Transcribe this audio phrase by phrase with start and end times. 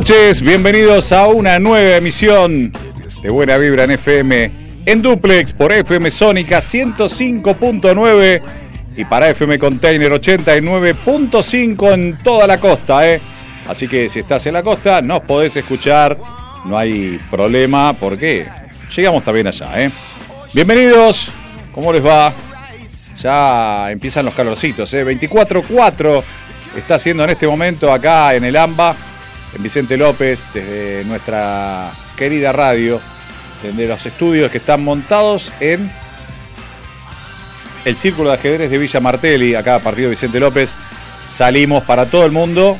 [0.00, 2.72] Noches, bienvenidos a una nueva emisión
[3.22, 4.50] de Buena Vibra en FM
[4.86, 8.40] en duplex por FM Sónica 105.9
[8.96, 13.20] y para FM Container 89.5 en toda la costa, ¿eh?
[13.68, 16.16] Así que si estás en la costa nos podés escuchar,
[16.64, 18.48] no hay problema porque
[18.96, 19.90] llegamos también allá, ¿eh?
[20.54, 21.30] Bienvenidos,
[21.72, 22.32] ¿cómo les va?
[23.18, 25.04] Ya empiezan los calorcitos, ¿eh?
[25.04, 26.22] 24.4
[26.74, 28.96] está haciendo en este momento acá en el AMBA,
[29.54, 33.00] en Vicente López, desde nuestra querida radio,
[33.62, 35.88] desde los estudios que están montados en
[37.84, 40.74] el Círculo de Ajedrez de Villa Martelli, acá partido Vicente López.
[41.24, 42.76] Salimos para todo el mundo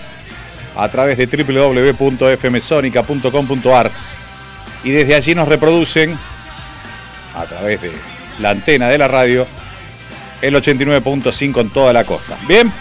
[0.76, 3.91] a través de www.fmsonica.com.ar
[4.82, 6.19] y desde allí nos reproducen
[7.34, 7.92] a través de
[8.38, 9.47] la antena de la radio
[10.41, 12.38] el 89.5 en toda la costa.
[12.48, 12.72] ¿Bien?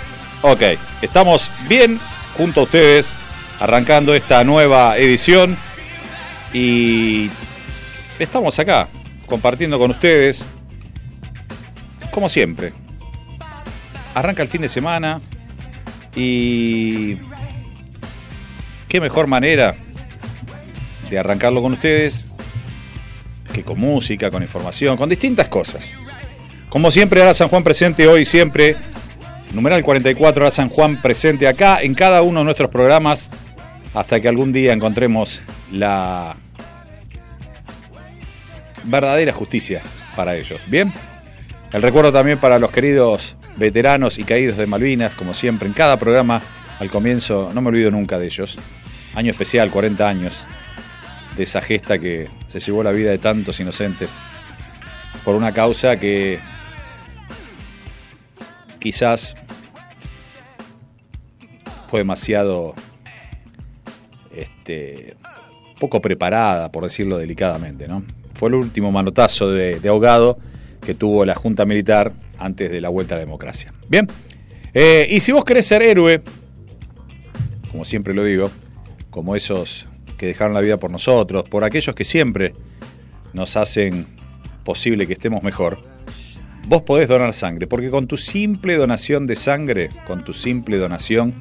[0.42, 0.62] Ok,
[1.02, 2.00] estamos bien
[2.38, 3.14] junto a ustedes
[3.60, 5.58] arrancando esta nueva edición
[6.54, 7.30] y
[8.18, 8.88] estamos acá
[9.26, 10.50] compartiendo con ustedes
[12.12, 12.74] como siempre.
[14.16, 15.22] Arranca el fin de semana
[16.16, 17.18] y
[18.88, 19.76] qué mejor manera
[21.10, 22.30] de arrancarlo con ustedes
[23.54, 25.94] que con música, con información, con distintas cosas.
[26.70, 28.76] Como siempre, ahora San Juan presente hoy, siempre.
[29.54, 33.30] Numeral 44, ahora San Juan presente acá en cada uno de nuestros programas
[33.94, 36.36] hasta que algún día encontremos la
[38.84, 39.82] verdadera justicia
[40.16, 40.60] para ellos.
[40.68, 40.94] ¿Bien?
[41.72, 45.98] El recuerdo también para los queridos veteranos y caídos de Malvinas, como siempre, en cada
[45.98, 46.42] programa
[46.80, 48.58] al comienzo, no me olvido nunca de ellos.
[49.16, 50.48] Año especial, 40 años,
[51.36, 54.22] de esa gesta que se llevó la vida de tantos inocentes
[55.24, 56.40] por una causa que
[58.80, 59.36] quizás
[61.88, 62.76] fue demasiado
[64.70, 65.16] este,
[65.80, 67.88] poco preparada, por decirlo delicadamente.
[67.88, 68.04] ¿no?
[68.34, 70.38] Fue el último manotazo de, ahogado
[70.86, 73.74] que tuvo la Junta Militar antes de la vuelta a la democracia.
[73.88, 74.08] Bien,
[74.74, 76.22] eh, y si vos querés ser héroe,
[77.72, 78.52] como siempre lo digo,
[79.10, 79.88] como esos
[80.18, 82.54] que dejaron la vida por nosotros, por aquellos que siempre
[83.34, 84.06] nos hacen
[84.64, 85.80] posible que estemos mejor,
[86.68, 91.34] vos podés donar sangre, porque con tu simple donación de sangre, con tu simple donación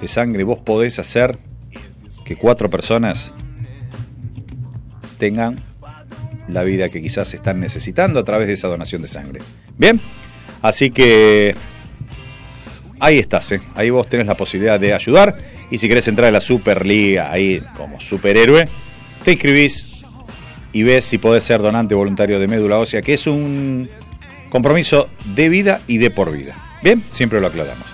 [0.00, 1.38] de sangre, vos podés hacer
[2.24, 3.34] que cuatro personas
[5.18, 5.56] tengan
[6.48, 9.40] la vida que quizás están necesitando a través de esa donación de sangre.
[9.78, 10.00] Bien,
[10.60, 11.54] así que
[13.00, 13.60] ahí estás, ¿eh?
[13.74, 15.36] ahí vos tenés la posibilidad de ayudar
[15.70, 18.68] y si querés entrar a la Superliga ahí como superhéroe,
[19.24, 20.04] te inscribís
[20.72, 23.88] y ves si podés ser donante voluntario de médula ósea, que es un
[24.50, 26.56] compromiso de vida y de por vida.
[26.82, 27.86] Bien, siempre lo aclaramos.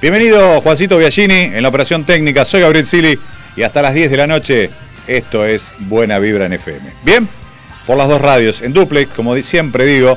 [0.00, 3.18] Bienvenido Juancito Biagini en la operación técnica, soy Gabriel Sili
[3.56, 4.70] y hasta las 10 de la noche
[5.06, 6.92] esto es Buena Vibra en FM.
[7.04, 7.28] Bien,
[7.86, 10.16] por las dos radios, en duplex, como siempre digo,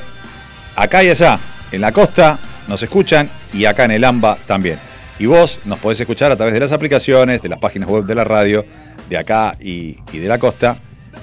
[0.75, 1.39] acá y allá,
[1.71, 4.80] en la costa nos escuchan y acá en el AMBA también.
[5.19, 8.15] Y vos nos podés escuchar a través de las aplicaciones, de las páginas web de
[8.15, 8.65] la radio,
[9.09, 10.77] de acá y, de la costa.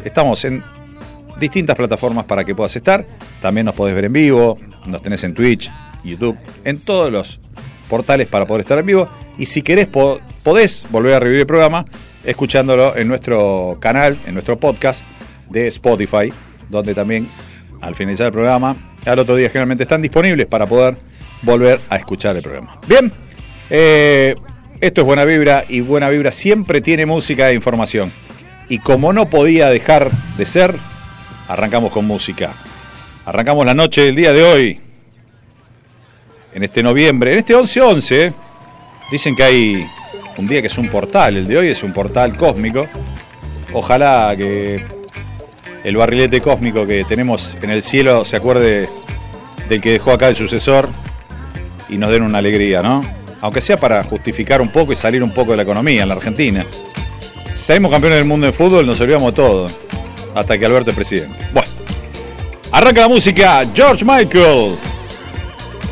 [0.04, 0.62] Estamos en
[1.38, 3.04] distintas plataformas para que puedas estar.
[3.40, 5.70] También nos podés ver en vivo, nos tenés en Twitch,
[6.04, 7.40] YouTube, en todos los
[7.88, 9.08] portales para poder estar en vivo.
[9.38, 9.88] Y si querés,
[10.42, 11.86] podés volver a revivir el programa
[12.24, 15.04] escuchándolo en nuestro canal, en nuestro podcast
[15.48, 16.32] de Spotify,
[16.68, 17.28] donde también
[17.80, 18.76] al finalizar el programa,
[19.06, 20.96] al otro día generalmente están disponibles para poder
[21.42, 22.78] volver a escuchar el programa.
[22.86, 23.12] Bien,
[23.70, 24.34] eh,
[24.80, 28.12] esto es Buena Vibra y Buena Vibra siempre tiene música e información.
[28.68, 30.74] Y como no podía dejar de ser,
[31.48, 32.52] arrancamos con música.
[33.24, 34.80] Arrancamos la noche del día de hoy,
[36.54, 38.32] en este noviembre, en este 11-11.
[39.10, 39.86] Dicen que hay
[40.36, 42.88] un día que es un portal, el de hoy es un portal cósmico.
[43.72, 44.84] Ojalá que
[45.84, 48.88] el barrilete cósmico que tenemos en el cielo se acuerde
[49.68, 50.88] del que dejó acá el sucesor
[51.88, 53.02] y nos den una alegría, ¿no?
[53.40, 56.14] Aunque sea para justificar un poco y salir un poco de la economía en la
[56.14, 56.64] Argentina.
[57.50, 59.66] Si campeones del mundo en fútbol, nos olvidamos todo.
[60.34, 61.36] Hasta que Alberto es presidente.
[61.52, 61.68] Bueno.
[62.72, 64.76] Arranca la música George Michael.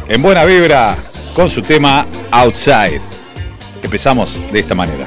[0.09, 0.97] En buena vibra
[1.35, 3.18] con su tema Outside.
[3.83, 5.07] Empezamos de esta manera.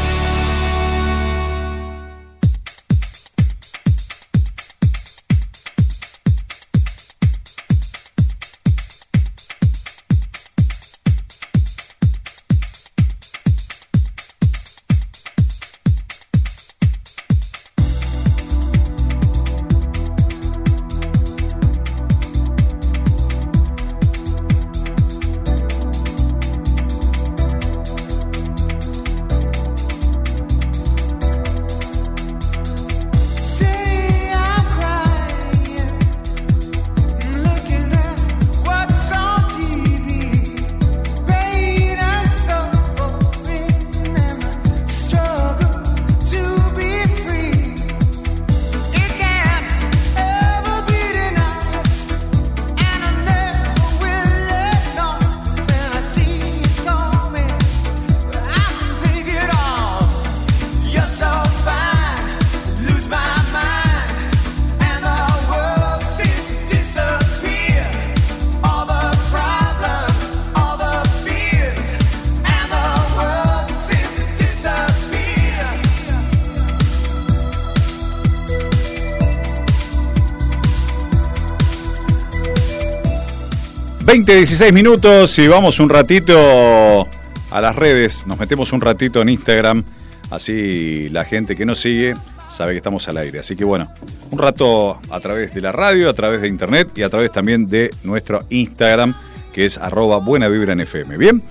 [84.31, 87.05] 20, 16 minutos y vamos un ratito
[87.49, 88.25] a las redes.
[88.27, 89.83] Nos metemos un ratito en Instagram.
[90.29, 92.13] Así la gente que nos sigue
[92.49, 93.39] sabe que estamos al aire.
[93.39, 93.91] Así que bueno,
[94.29, 97.65] un rato a través de la radio, a través de internet y a través también
[97.65, 99.13] de nuestro Instagram,
[99.51, 100.47] que es arroba buena.
[100.47, 101.43] Bien,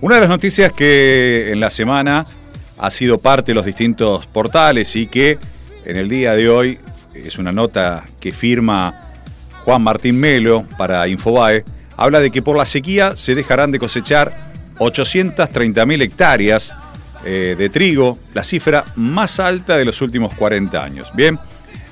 [0.00, 2.24] una de las noticias que en la semana
[2.78, 5.38] ha sido parte de los distintos portales y que
[5.84, 6.78] en el día de hoy
[7.14, 9.10] es una nota que firma
[9.64, 11.64] Juan Martín Melo para Infobae,
[11.96, 16.74] habla de que por la sequía se dejarán de cosechar 830.000 hectáreas
[17.24, 21.08] eh, de trigo, la cifra más alta de los últimos 40 años.
[21.14, 21.38] Bien,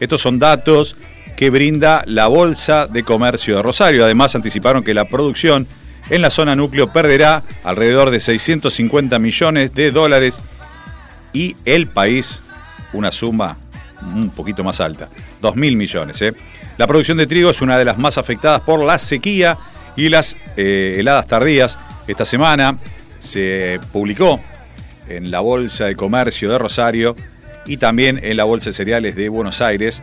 [0.01, 0.97] estos son datos
[1.37, 4.05] que brinda la Bolsa de Comercio de Rosario.
[4.05, 5.67] Además, anticiparon que la producción
[6.11, 10.41] en la zona núcleo perderá alrededor de 650 millones de dólares
[11.33, 12.43] y el país
[12.93, 13.57] una suma
[14.03, 15.09] un poquito más alta,
[15.41, 16.21] 2.000 millones.
[16.23, 16.35] ¿eh?
[16.77, 19.57] La producción de trigo es una de las más afectadas por la sequía
[19.97, 21.79] y las eh, heladas tardías.
[22.07, 22.77] Esta semana
[23.19, 24.41] se publicó
[25.09, 27.17] en la Bolsa de Comercio de Rosario
[27.67, 30.03] y también en la Bolsa de Cereales de Buenos Aires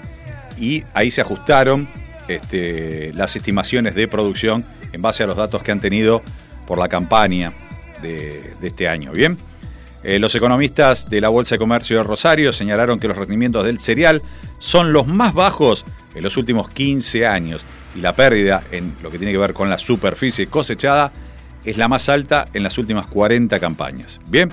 [0.59, 1.87] y ahí se ajustaron
[2.27, 6.21] este, las estimaciones de producción en base a los datos que han tenido
[6.65, 7.53] por la campaña
[8.01, 9.11] de, este año.
[9.11, 9.37] Bien.
[10.03, 13.79] Eh, los economistas de la Bolsa de Comercio de Rosario señalaron que los rendimientos del
[13.79, 14.21] cereal
[14.59, 17.65] son los más bajos en los últimos 15 años
[17.97, 21.11] y la pérdida en lo que tiene que ver con la superficie cosechada
[21.65, 24.21] es la más alta en las últimas 40 campañas.
[24.29, 24.49] Bien,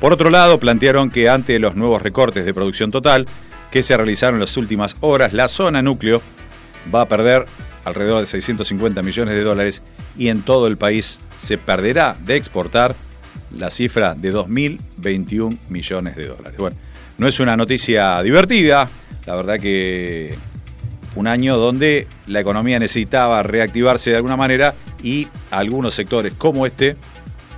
[0.00, 3.26] por otro lado, plantearon que ante los nuevos recortes de producción total
[3.70, 6.20] que se realizaron en las últimas horas, la zona núcleo
[6.92, 7.46] va a perder
[7.84, 9.82] alrededor de 650 millones de dólares
[10.18, 12.96] y en todo el país se perderá de exportar
[13.56, 16.58] la cifra de 2.021 millones de dólares.
[16.58, 16.76] Bueno,
[17.18, 18.88] no es una noticia divertida,
[19.26, 20.36] la verdad que
[21.14, 26.96] un año donde la economía necesitaba reactivarse de alguna manera y algunos sectores como este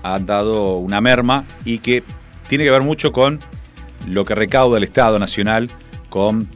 [0.02, 2.02] han dado una merma y que
[2.48, 3.40] tiene que ver mucho con
[4.06, 5.70] lo que recauda el Estado Nacional
[6.08, 6.48] con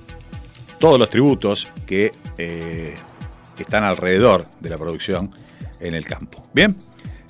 [0.79, 2.95] todos los tributos que eh,
[3.59, 5.31] están alrededor de la producción
[5.81, 6.47] en el campo.
[6.53, 6.77] Bien,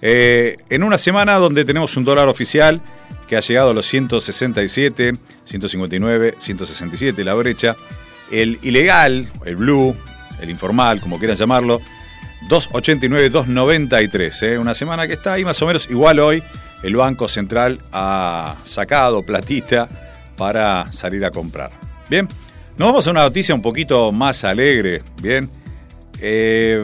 [0.02, 2.80] eh, en una semana donde tenemos un dólar oficial
[3.28, 7.76] que ha llegado a los 167, 159, 167, la brecha,
[8.30, 9.94] el ilegal, el blue,
[10.40, 11.80] el informal, como quieran llamarlo,
[12.48, 14.58] 289, 293, ¿eh?
[14.58, 16.42] una semana que está ahí más o menos igual hoy.
[16.82, 19.88] El Banco Central ha sacado platita
[20.36, 21.70] para salir a comprar.
[22.08, 22.28] Bien,
[22.76, 25.02] nos vamos a una noticia un poquito más alegre.
[25.20, 25.48] Bien,
[26.18, 26.82] Eh,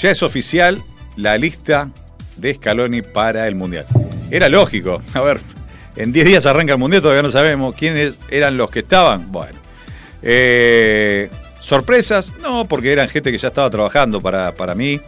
[0.00, 0.80] ya es oficial
[1.16, 1.90] la lista
[2.36, 3.84] de Scaloni para el Mundial.
[4.30, 5.40] Era lógico, a ver,
[5.96, 9.32] en 10 días arranca el Mundial, todavía no sabemos quiénes eran los que estaban.
[9.32, 9.57] Bueno,
[10.22, 15.00] eh, sorpresas, no, porque eran gente que ya estaba trabajando para, para mí.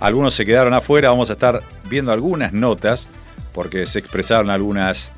[0.00, 3.08] Algunos se quedaron afuera, vamos a estar viendo algunas notas,
[3.54, 5.10] porque se expresaron algunas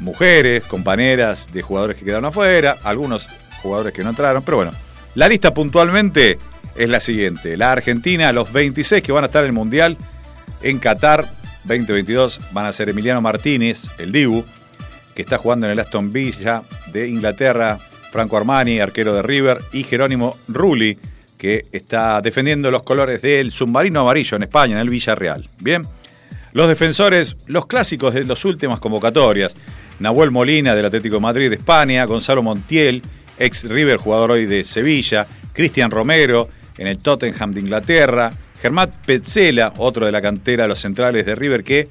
[0.00, 3.28] mujeres, compañeras de jugadores que quedaron afuera, algunos
[3.62, 4.72] jugadores que no entraron, pero bueno,
[5.14, 6.38] la lista puntualmente
[6.74, 7.56] es la siguiente.
[7.56, 9.96] La Argentina, los 26 que van a estar en el Mundial
[10.62, 11.28] en Qatar
[11.64, 14.44] 2022 van a ser Emiliano Martínez, el Dibu,
[15.14, 16.62] que está jugando en el Aston Villa
[16.92, 17.78] de Inglaterra,
[18.12, 20.98] Franco Armani, arquero de River, y Jerónimo Rulli,
[21.38, 25.48] que está defendiendo los colores del submarino amarillo en España, en el Villarreal.
[25.60, 25.82] Bien.
[26.52, 29.56] Los defensores, los clásicos de las últimas convocatorias.
[29.98, 33.02] Nahuel Molina del Atlético Madrid de España, Gonzalo Montiel,
[33.38, 39.72] ex River, jugador hoy de Sevilla, Cristian Romero en el Tottenham de Inglaterra, Germán Petzela,
[39.78, 41.88] otro de la cantera de los centrales de River que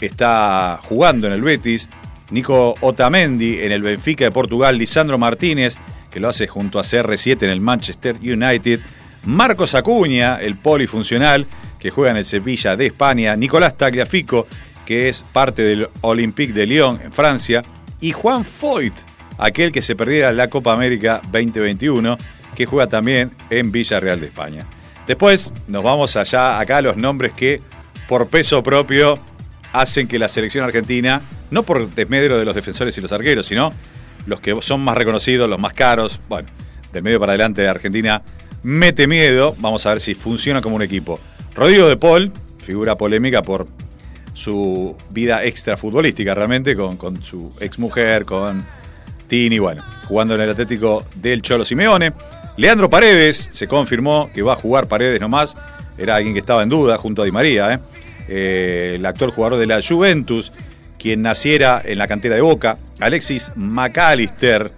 [0.00, 1.90] está jugando en el Betis,
[2.30, 5.78] Nico Otamendi en el Benfica de Portugal, Lisandro Martínez,
[6.10, 8.80] que lo hace junto a CR7 en el Manchester United,
[9.24, 11.46] Marcos Acuña, el polifuncional,
[11.78, 14.46] que juega en el Sevilla de España, Nicolás Tagliafico,
[14.84, 17.62] que es parte del Olympique de Lyon en Francia,
[18.00, 18.94] y Juan Foyt,
[19.38, 22.16] aquel que se perdiera la Copa América 2021,
[22.54, 24.66] que juega también en Villarreal de España.
[25.06, 27.60] Después nos vamos allá, acá a los nombres que
[28.08, 29.18] por peso propio
[29.72, 33.72] hacen que la selección argentina, no por desmedro de los defensores y los arqueros, sino
[34.26, 36.48] los que son más reconocidos, los más caros, bueno,
[36.92, 38.22] del medio para adelante de Argentina,
[38.62, 41.18] mete miedo, vamos a ver si funciona como un equipo.
[41.54, 42.32] Rodrigo de Paul,
[42.64, 43.66] figura polémica por
[44.34, 48.64] su vida extra futbolística realmente, con, con su exmujer, con
[49.28, 52.12] Tini, bueno, jugando en el Atlético del Cholo Simeone.
[52.56, 55.56] Leandro Paredes, se confirmó que va a jugar Paredes nomás,
[55.96, 57.78] era alguien que estaba en duda junto a Di María, ¿eh?
[58.28, 60.52] Eh, el actual jugador de la Juventus,
[61.00, 64.70] quien naciera en la cantera de Boca, Alexis McAllister,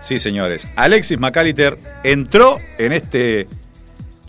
[0.00, 3.46] sí señores, Alexis McAllister entró en este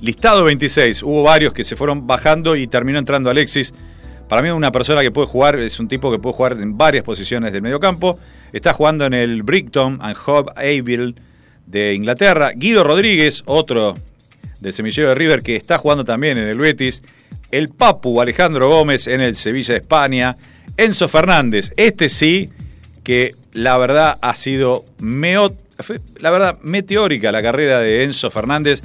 [0.01, 3.73] listado 26, hubo varios que se fueron bajando y terminó entrando Alexis,
[4.27, 6.77] para mí es una persona que puede jugar, es un tipo que puede jugar en
[6.77, 8.19] varias posiciones del mediocampo.
[8.51, 11.17] Está jugando en el Brighton and Hove Albion
[11.65, 12.51] de Inglaterra.
[12.53, 13.93] Guido Rodríguez, otro
[14.59, 17.03] del semillero de River que está jugando también en el Betis.
[17.51, 20.35] El Papu Alejandro Gómez en el Sevilla de España.
[20.77, 22.49] Enzo Fernández, este sí
[23.03, 28.81] que la verdad ha sido meo- fue, la verdad meteórica la carrera de Enzo Fernández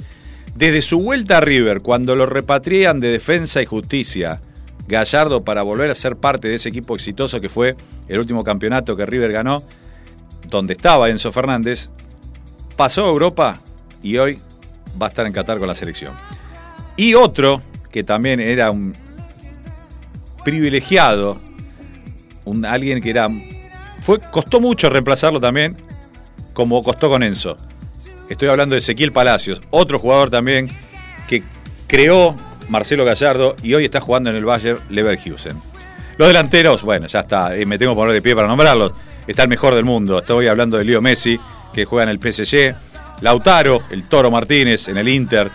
[0.55, 4.39] desde su vuelta a River cuando lo repatrian de Defensa y Justicia
[4.87, 7.75] Gallardo para volver a ser parte de ese equipo exitoso que fue
[8.07, 9.63] el último campeonato que River ganó,
[10.49, 11.89] donde estaba Enzo Fernández,
[12.75, 13.59] pasó a Europa
[14.01, 14.39] y hoy
[15.01, 16.13] va a estar en Qatar con la selección.
[16.97, 18.93] Y otro que también era un
[20.43, 21.39] privilegiado,
[22.45, 23.29] un, alguien que era...
[24.01, 25.77] Fue, costó mucho reemplazarlo también,
[26.53, 27.55] como costó con Enzo.
[28.29, 30.69] Estoy hablando de Ezequiel Palacios, otro jugador también
[31.27, 31.43] que
[31.87, 32.35] creó
[32.69, 35.57] Marcelo Gallardo y hoy está jugando en el Bayer Leverkusen.
[36.17, 38.93] Los delanteros, bueno, ya está, eh, me tengo que poner de pie para nombrarlos.
[39.25, 40.19] Está el mejor del mundo.
[40.19, 41.39] Estoy hablando de Leo Messi,
[41.73, 42.75] que juega en el PSG.
[43.21, 45.49] Lautaro, el Toro Martínez en el Inter.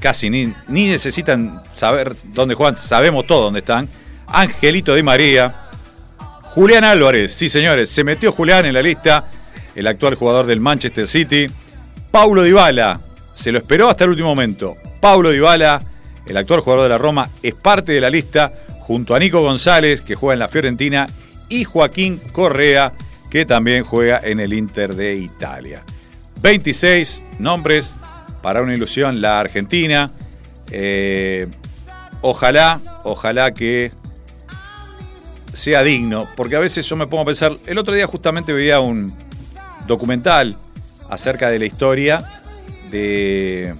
[0.00, 3.88] Casi ni, ni necesitan saber dónde juegan, sabemos todo dónde están.
[4.26, 5.63] Angelito Di María.
[6.54, 9.28] Julián Álvarez, sí señores, se metió Julián en la lista,
[9.74, 11.48] el actual jugador del Manchester City.
[12.12, 13.00] Paulo Dybala,
[13.34, 14.76] se lo esperó hasta el último momento.
[15.00, 15.82] Paulo Dybala,
[16.24, 20.00] el actual jugador de la Roma, es parte de la lista junto a Nico González,
[20.02, 21.06] que juega en la Fiorentina,
[21.48, 22.92] y Joaquín Correa,
[23.30, 25.82] que también juega en el Inter de Italia.
[26.40, 27.94] 26 nombres
[28.42, 30.12] para una ilusión la Argentina.
[30.70, 31.48] Eh,
[32.20, 33.90] ojalá, ojalá que
[35.54, 38.80] sea digno, porque a veces yo me pongo a pensar, el otro día justamente veía
[38.80, 39.14] un
[39.86, 40.56] documental
[41.08, 42.24] acerca de la historia
[42.90, 43.74] de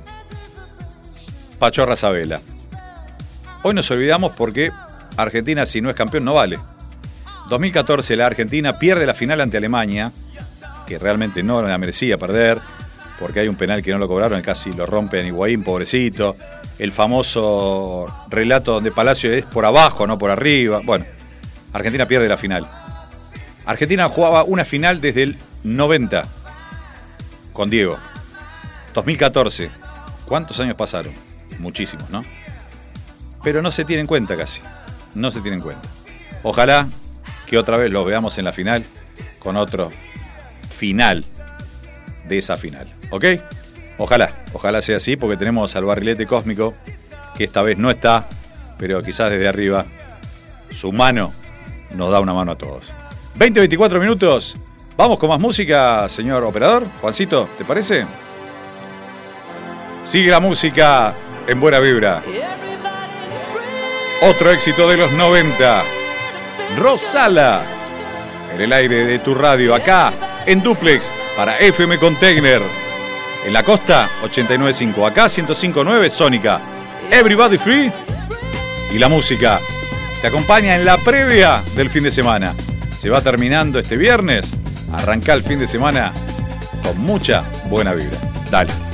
[1.59, 2.41] Pachorra Sabela.
[3.63, 4.71] Hoy nos olvidamos porque
[5.17, 6.59] Argentina si no es campeón no vale.
[7.49, 10.13] 2014 la Argentina pierde la final ante Alemania,
[10.87, 12.61] que realmente no la merecía perder,
[13.19, 16.37] porque hay un penal que no lo cobraron casi lo rompen Higuaín, pobrecito.
[16.79, 20.81] El famoso relato donde Palacio es por abajo, no por arriba.
[20.85, 21.05] Bueno,
[21.75, 22.67] Argentina pierde la final.
[23.67, 26.23] Argentina jugaba una final desde el 90
[27.53, 27.99] con Diego.
[28.95, 29.71] 2014.
[30.25, 31.13] ¿Cuántos años pasaron?
[31.59, 32.25] Muchísimos, ¿no?
[33.43, 34.61] Pero no se tiene en cuenta casi.
[35.15, 35.89] No se tiene en cuenta.
[36.45, 36.87] Ojalá
[37.47, 38.85] que otra vez los veamos en la final
[39.41, 39.91] con otro
[40.71, 41.25] final
[42.29, 42.89] de esa final.
[43.11, 43.25] ¿Ok?
[43.99, 46.73] Ojalá, ojalá sea así porque tenemos al barrilete cósmico
[47.37, 48.29] que esta vez no está,
[48.79, 49.87] pero quizás desde arriba
[50.71, 51.33] su mano
[51.94, 52.92] nos da una mano a todos.
[53.37, 54.57] 20, 24 minutos.
[54.96, 56.87] Vamos con más música, señor operador.
[57.00, 58.07] Juancito, ¿te parece?
[60.04, 61.14] Sigue la música
[61.46, 62.22] en buena vibra.
[64.22, 65.85] Otro éxito de los 90.
[66.78, 67.66] Rosala.
[68.52, 70.12] En el aire de tu radio, acá
[70.46, 72.62] en Duplex para FM Container.
[73.44, 75.07] En la costa, 89.5.
[75.07, 76.61] Acá, 105.9, Sónica.
[77.11, 77.92] Everybody Free.
[78.94, 79.61] Y la música
[80.25, 82.55] te acompaña en la previa del fin de semana.
[82.99, 84.55] Se va terminando este viernes.
[84.91, 86.15] Arranca el fin de semana
[86.83, 88.17] con mucha buena vibra.
[88.51, 88.93] Dale.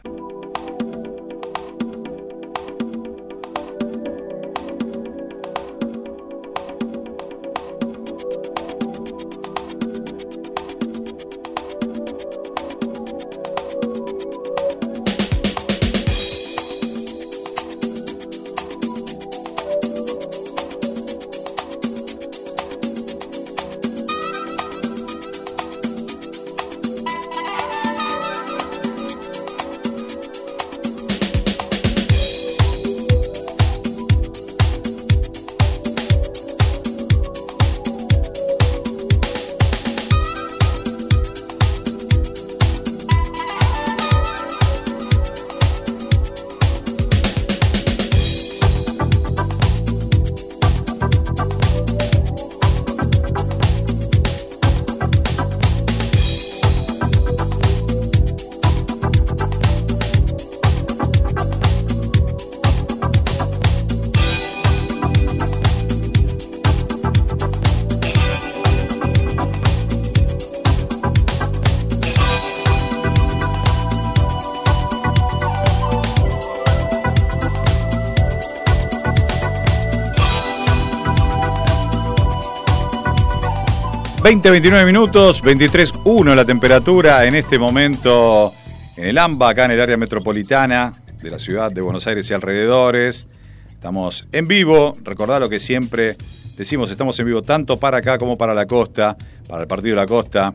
[84.23, 88.53] ...20, 29 minutos, 23.1 la temperatura en este momento
[88.95, 92.33] en el AMBA, acá en el área metropolitana de la ciudad de Buenos Aires y
[92.35, 93.25] alrededores.
[93.67, 96.17] Estamos en vivo, recordad lo que siempre
[96.55, 99.17] decimos, estamos en vivo tanto para acá como para la costa,
[99.49, 100.53] para el partido de la costa,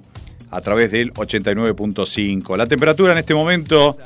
[0.48, 2.56] a través del 89.5.
[2.56, 3.96] La temperatura en este momento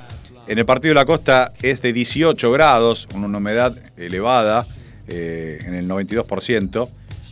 [0.46, 4.66] en el partido de la costa es de 18 grados, una humedad elevada
[5.06, 6.88] eh, en el 92%.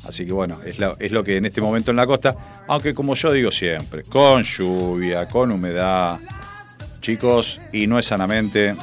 [0.09, 2.95] Así que bueno, es lo, es lo que en este momento en la costa, aunque
[2.95, 6.19] como yo digo siempre, con lluvia, con humedad,
[7.03, 8.75] chicos, y no es sanamente,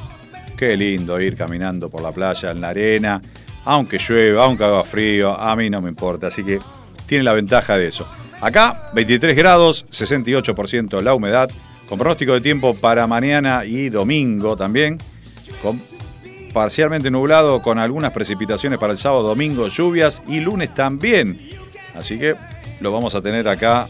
[0.56, 3.20] qué lindo ir caminando por la playa, en la arena,
[3.66, 6.60] aunque llueva, aunque haga frío, a mí no me importa, así que
[7.08, 8.08] tiene la ventaja de eso.
[8.40, 11.50] Acá, 23 grados, 68% la humedad,
[11.90, 15.00] con pronóstico de tiempo para mañana y domingo también,
[15.64, 15.82] con
[16.56, 21.38] parcialmente nublado con algunas precipitaciones para el sábado, domingo, lluvias y lunes también.
[21.94, 22.34] Así que
[22.80, 23.86] lo vamos a tener acá,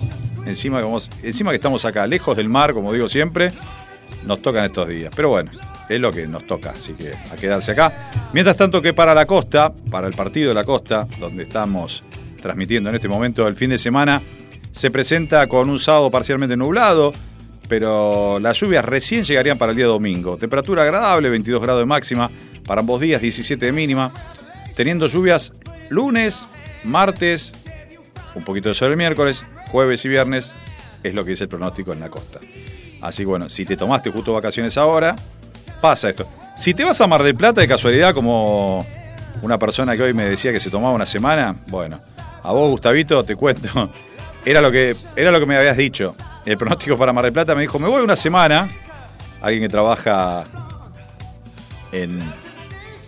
[0.47, 3.53] encima que, vamos, encima que estamos acá, lejos del mar, como digo siempre,
[4.25, 5.13] nos tocan estos días.
[5.15, 5.51] Pero bueno,
[5.87, 8.09] es lo que nos toca, así que a quedarse acá.
[8.33, 12.03] Mientras tanto que para la costa, para el partido de la costa, donde estamos
[12.41, 14.23] transmitiendo en este momento el fin de semana,
[14.71, 17.13] se presenta con un sábado parcialmente nublado,
[17.67, 20.37] pero las lluvias recién llegarían para el día domingo.
[20.37, 22.29] Temperatura agradable, 22 grados de máxima,
[22.65, 24.11] para ambos días 17 de mínima,
[24.75, 25.53] teniendo lluvias
[25.89, 26.49] lunes,
[26.83, 27.53] martes,
[28.35, 30.53] un poquito de sol el miércoles, jueves y viernes,
[31.03, 32.39] es lo que dice el pronóstico en la costa.
[33.01, 35.15] Así que bueno, si te tomaste justo vacaciones ahora,
[35.81, 36.27] pasa esto.
[36.55, 38.85] Si te vas a Mar del Plata de casualidad, como
[39.41, 41.99] una persona que hoy me decía que se tomaba una semana, bueno,
[42.41, 43.89] a vos, Gustavito, te cuento.
[44.45, 46.15] Era lo que, era lo que me habías dicho.
[46.45, 48.69] El pronóstico para Mar del Plata me dijo, me voy una semana.
[49.41, 50.43] Alguien que trabaja
[51.91, 52.19] en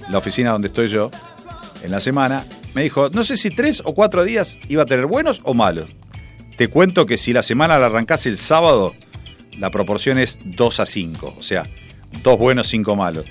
[0.09, 1.11] la oficina donde estoy yo,
[1.83, 5.05] en la semana, me dijo, no sé si tres o cuatro días iba a tener
[5.05, 5.91] buenos o malos.
[6.57, 8.95] Te cuento que si la semana la arrancás el sábado,
[9.59, 11.63] la proporción es 2 a 5, o sea,
[12.23, 13.25] dos buenos, cinco malos.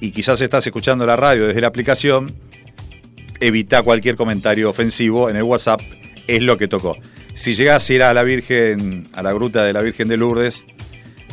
[0.00, 2.34] Y quizás estás escuchando la radio desde la aplicación,
[3.40, 5.80] evita cualquier comentario ofensivo en el WhatsApp,
[6.26, 6.96] es lo que tocó.
[7.40, 10.62] Si llegás a ir a la Virgen, a la gruta de la Virgen de Lourdes,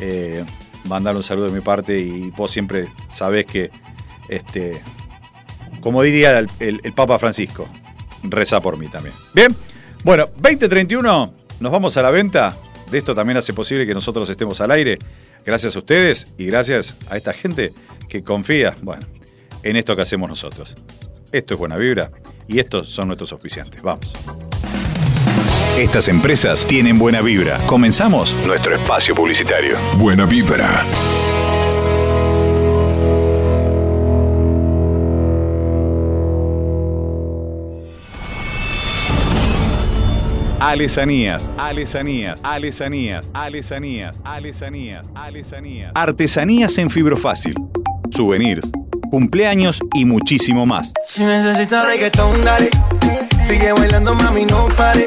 [0.00, 0.42] eh,
[0.84, 3.70] mandar un saludo de mi parte y vos siempre sabés que,
[4.30, 4.80] este,
[5.82, 7.68] como diría el, Papa Francisco,
[8.22, 9.14] reza por mí también.
[9.34, 9.54] Bien,
[10.02, 12.56] bueno, 2031, nos vamos a la venta.
[12.90, 14.96] De esto también hace posible que nosotros estemos al aire.
[15.44, 17.74] Gracias a ustedes y gracias a esta gente
[18.08, 19.06] que confía, bueno,
[19.62, 20.74] en esto que hacemos nosotros.
[21.32, 22.10] Esto es Buena Vibra
[22.46, 23.82] y estos son nuestros auspiciantes.
[23.82, 24.14] Vamos.
[25.78, 27.58] Estas empresas tienen buena vibra.
[27.58, 29.76] Comenzamos nuestro espacio publicitario.
[29.96, 30.84] Buena vibra.
[40.58, 45.92] Alesanías, alesanías, alesanías, alesanías, alesanías, alesanías.
[45.94, 47.54] Artesanías en fibrofácil.
[48.10, 48.68] Souvenirs,
[49.12, 50.92] cumpleaños y muchísimo más.
[51.06, 52.68] Si necesitas reggaetón, dale.
[53.46, 55.06] Sigue bailando, mami, no pare.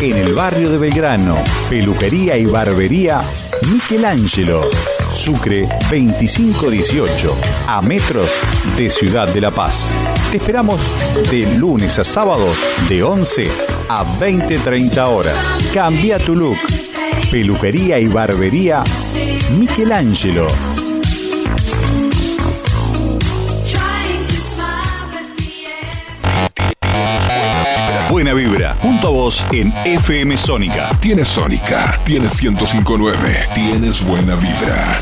[0.00, 1.36] En el barrio de Belgrano,
[1.68, 3.20] peluquería y barbería
[3.68, 4.70] Michelangelo.
[5.12, 8.30] Sucre 2518, a metros
[8.76, 9.88] de Ciudad de La Paz.
[10.30, 10.80] Te esperamos
[11.32, 12.46] de lunes a sábado
[12.88, 13.48] de 11
[13.88, 15.34] a 20-30 horas.
[15.74, 16.58] Cambia tu look.
[17.28, 18.84] Peluquería y barbería
[19.58, 20.46] Michelangelo.
[28.18, 30.88] Buena vibra, junto a vos en FM Sónica.
[31.00, 34.98] Tienes Sónica, tienes 1059, tienes buena vibra.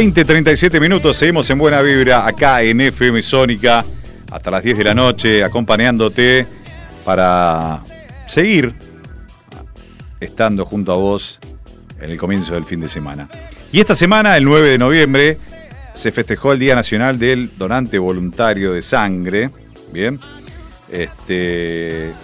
[0.00, 3.84] 20, 37 minutos, seguimos en Buena Vibra, acá en FM Sónica,
[4.30, 6.46] hasta las 10 de la noche, acompañándote
[7.04, 7.80] para
[8.26, 8.74] seguir
[10.18, 11.38] estando junto a vos
[12.00, 13.28] en el comienzo del fin de semana.
[13.72, 15.36] Y esta semana, el 9 de noviembre,
[15.92, 19.50] se festejó el Día Nacional del Donante Voluntario de Sangre.
[19.92, 20.18] Bien.
[20.90, 22.14] Este,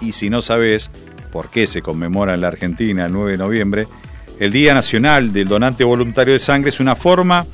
[0.00, 0.90] y si no sabes
[1.30, 3.86] por qué se conmemora en la Argentina el 9 de noviembre,
[4.40, 7.46] el Día Nacional del Donante Voluntario de Sangre es una forma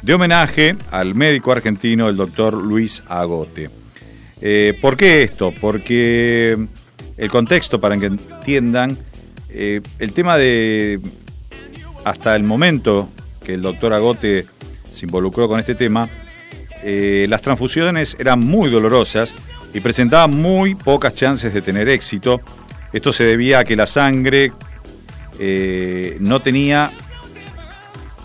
[0.00, 3.68] de homenaje al médico argentino, el doctor Luis Agote.
[4.40, 5.52] Eh, ¿Por qué esto?
[5.60, 6.56] Porque
[7.18, 8.96] el contexto, para que entiendan,
[9.50, 10.98] eh, el tema de
[12.06, 13.10] hasta el momento
[13.44, 14.46] que el doctor Agote
[14.90, 16.08] se involucró con este tema,
[16.82, 19.34] eh, las transfusiones eran muy dolorosas
[19.74, 22.40] y presentaban muy pocas chances de tener éxito.
[22.94, 24.52] Esto se debía a que la sangre
[25.42, 26.92] eh, no tenía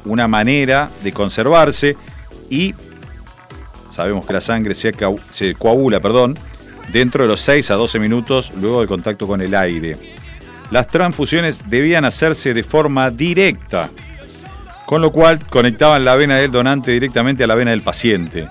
[0.03, 1.95] una manera de conservarse
[2.49, 2.75] y
[3.89, 4.91] sabemos que la sangre se,
[5.57, 6.37] coagula perdón,
[6.91, 9.97] dentro de los 6 a 12 minutos luego del contacto con el aire.
[10.71, 13.89] Las transfusiones debían hacerse de forma directa,
[14.85, 18.49] con lo cual conectaban la vena del donante directamente a la vena del paciente,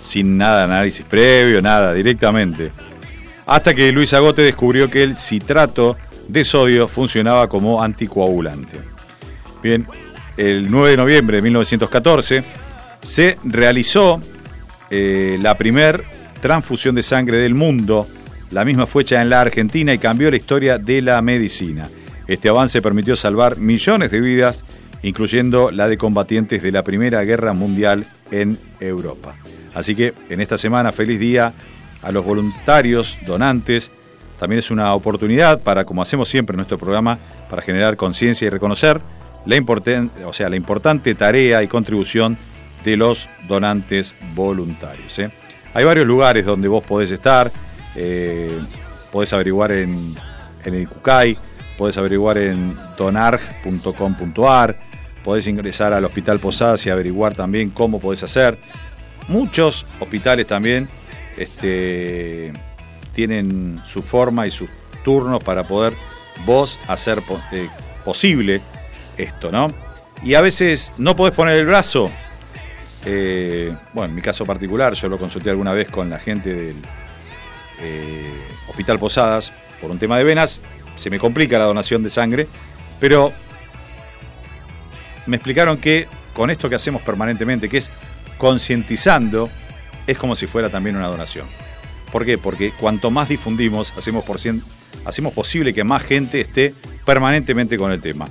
[0.00, 2.72] sin nada de análisis previo, nada, directamente.
[3.46, 5.96] Hasta que Luis Agote descubrió que el citrato
[6.32, 8.78] de sodio funcionaba como anticoagulante.
[9.62, 9.86] Bien,
[10.36, 12.44] el 9 de noviembre de 1914
[13.02, 14.20] se realizó
[14.90, 16.04] eh, la primer
[16.40, 18.06] transfusión de sangre del mundo.
[18.50, 21.88] La misma fue hecha en la Argentina y cambió la historia de la medicina.
[22.26, 24.64] Este avance permitió salvar millones de vidas,
[25.02, 29.34] incluyendo la de combatientes de la Primera Guerra Mundial en Europa.
[29.74, 31.52] Así que en esta semana, feliz día
[32.02, 33.90] a los voluntarios, donantes.
[34.40, 37.18] También es una oportunidad para, como hacemos siempre en nuestro programa,
[37.50, 38.98] para generar conciencia y reconocer
[39.44, 39.62] la,
[40.24, 42.38] o sea, la importante tarea y contribución
[42.82, 45.18] de los donantes voluntarios.
[45.18, 45.30] ¿eh?
[45.74, 47.52] Hay varios lugares donde vos podés estar,
[47.94, 48.58] eh,
[49.12, 50.14] podés averiguar en,
[50.64, 51.36] en el CUCAI,
[51.76, 54.80] podés averiguar en donarg.com.ar,
[55.22, 58.58] podés ingresar al Hospital Posadas y averiguar también cómo podés hacer.
[59.28, 60.88] Muchos hospitales también
[61.36, 62.54] este,
[63.14, 64.68] tienen su forma y sus
[65.04, 65.94] turnos para poder
[66.44, 67.68] vos hacer eh,
[68.04, 68.62] posible
[69.16, 69.68] esto, ¿no?
[70.22, 72.10] Y a veces no podés poner el brazo.
[73.04, 76.76] Eh, bueno, en mi caso particular, yo lo consulté alguna vez con la gente del
[77.80, 78.30] eh,
[78.68, 80.60] Hospital Posadas por un tema de venas.
[80.96, 82.46] Se me complica la donación de sangre,
[82.98, 83.32] pero
[85.26, 87.90] me explicaron que con esto que hacemos permanentemente, que es
[88.36, 89.48] concientizando,
[90.06, 91.46] es como si fuera también una donación.
[92.10, 92.38] ¿Por qué?
[92.38, 94.24] Porque cuanto más difundimos, hacemos,
[95.34, 98.28] posible que más gente esté permanentemente con el tema.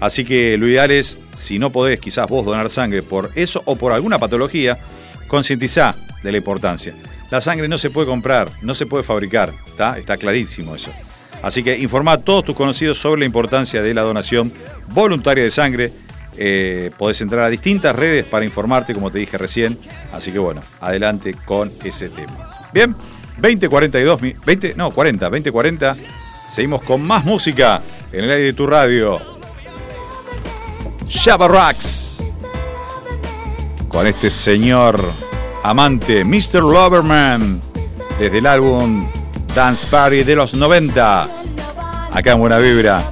[0.00, 3.76] Así que lo ideal es, si no podés quizás vos donar sangre por eso o
[3.76, 4.78] por alguna patología,
[5.26, 6.94] concientizá de la importancia.
[7.30, 9.52] La sangre no se puede comprar, no se puede fabricar,
[9.96, 10.92] está clarísimo eso.
[11.42, 14.52] Así que informa a todos tus conocidos sobre la importancia de la donación
[14.92, 15.92] voluntaria de sangre.
[16.38, 19.78] Eh, podés entrar a distintas redes para informarte, como te dije recién.
[20.12, 22.50] Así que bueno, adelante con ese tema.
[22.72, 22.94] Bien.
[23.38, 25.96] 2042, 20, no, 40, 2040.
[26.48, 27.80] Seguimos con más música
[28.12, 29.18] en el aire de tu radio.
[31.06, 32.22] Shabba Rocks.
[33.88, 35.00] Con este señor
[35.62, 36.62] amante, Mr.
[36.62, 37.60] Loverman,
[38.18, 39.06] desde el álbum
[39.54, 41.28] Dance Party de los 90.
[42.12, 43.02] Acá en Buena Vibra.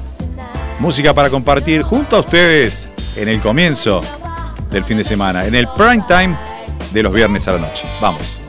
[0.79, 4.01] Música para compartir junto a ustedes en el comienzo
[4.71, 6.37] del fin de semana, en el prime time
[6.93, 7.85] de los viernes a la noche.
[8.01, 8.44] Vamos.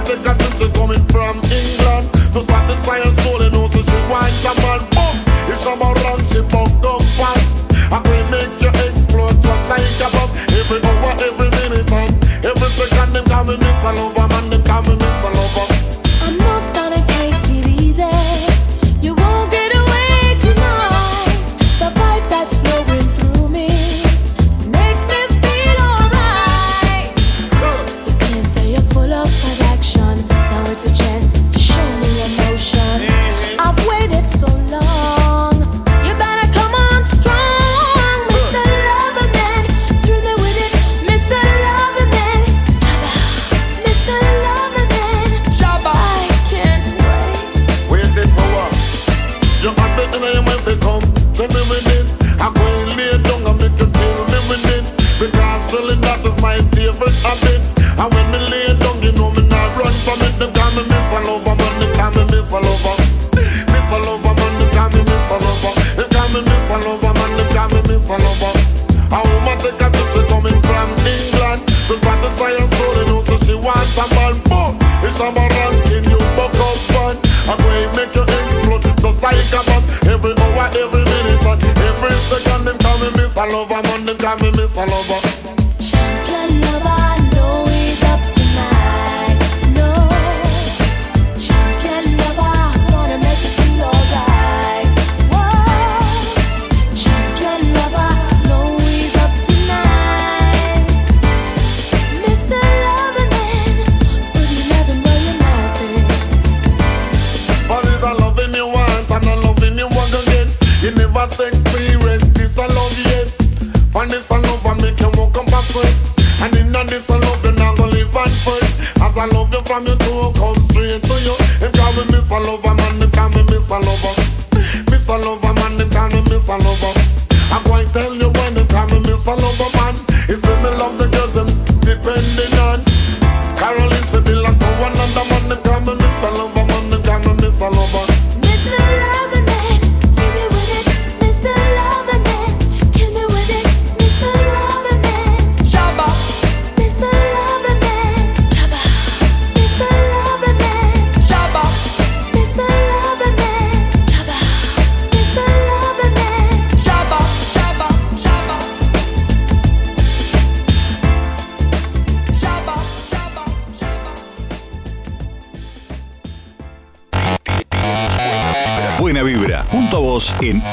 [0.00, 0.49] Africa to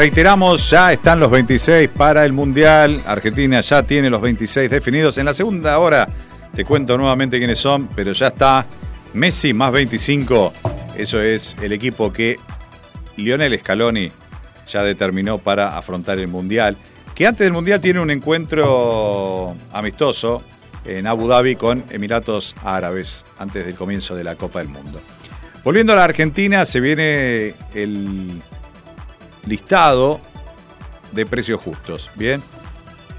[0.00, 2.98] Reiteramos, ya están los 26 para el Mundial.
[3.06, 5.18] Argentina ya tiene los 26 definidos.
[5.18, 6.08] En la segunda hora
[6.54, 8.66] te cuento nuevamente quiénes son, pero ya está
[9.12, 10.54] Messi más 25.
[10.96, 12.38] Eso es el equipo que
[13.16, 14.10] Lionel Scaloni
[14.66, 16.78] ya determinó para afrontar el Mundial.
[17.14, 20.42] Que antes del Mundial tiene un encuentro amistoso
[20.86, 24.98] en Abu Dhabi con Emiratos Árabes, antes del comienzo de la Copa del Mundo.
[25.62, 28.40] Volviendo a la Argentina, se viene el
[29.46, 30.20] listado
[31.12, 32.10] de precios justos.
[32.14, 32.42] Bien,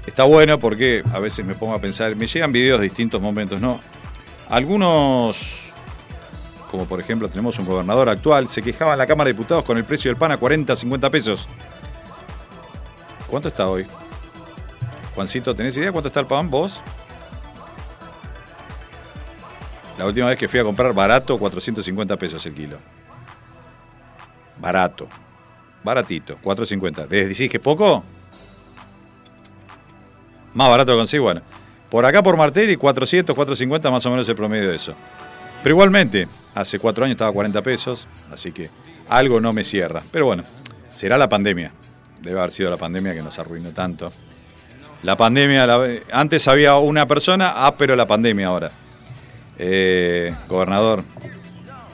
[0.06, 3.60] está bueno porque a veces me pongo a pensar, me llegan videos de distintos momentos,
[3.60, 3.80] ¿no?
[4.48, 5.72] Algunos,
[6.70, 9.78] como por ejemplo tenemos un gobernador actual, se quejaba en la Cámara de Diputados con
[9.78, 11.48] el precio del pan a 40, 50 pesos.
[13.28, 13.86] ¿Cuánto está hoy?
[15.14, 16.82] Juancito, ¿tenés idea cuánto está el pan vos?
[19.98, 22.78] La última vez que fui a comprar barato, 450 pesos el kilo.
[24.58, 25.08] Barato.
[25.84, 27.08] Baratito, 4.50.
[27.08, 28.04] ¿Te decís que poco?
[30.54, 31.42] Más barato lo consigo, bueno.
[31.90, 34.94] Por acá por Martelli, 400, 450 más o menos el promedio de eso.
[35.62, 38.70] Pero igualmente, hace cuatro años estaba a 40 pesos, así que
[39.08, 40.02] algo no me cierra.
[40.10, 40.44] Pero bueno,
[40.90, 41.72] será la pandemia.
[42.20, 44.12] Debe haber sido la pandemia que nos arruinó tanto.
[45.02, 45.66] La pandemia,
[46.12, 48.70] antes había una persona, ah, pero la pandemia ahora.
[49.58, 51.02] Eh, gobernador,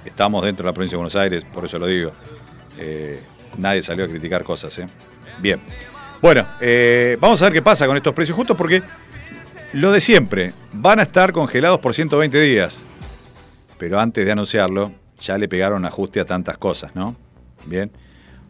[0.05, 2.12] estamos dentro de la provincia de Buenos Aires, por eso lo digo.
[2.78, 3.20] Eh,
[3.59, 4.86] nadie salió a criticar cosas, ¿eh?
[5.40, 5.61] Bien.
[6.22, 8.82] Bueno, eh, vamos a ver qué pasa con estos precios justos porque
[9.72, 12.84] lo de siempre, van a estar congelados por 120 días.
[13.76, 14.90] Pero antes de anunciarlo,
[15.20, 17.16] ya le pegaron ajuste a tantas cosas, ¿no?
[17.66, 17.90] Bien.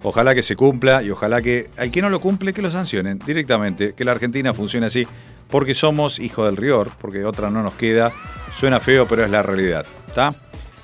[0.02, 3.18] Ojalá que se cumpla y ojalá que al que no lo cumple, que lo sancionen
[3.18, 5.08] directamente, que la Argentina funcione así,
[5.48, 8.12] porque somos hijos del rior, porque otra no nos queda.
[8.52, 10.32] Suena feo, pero es la realidad, ¿está?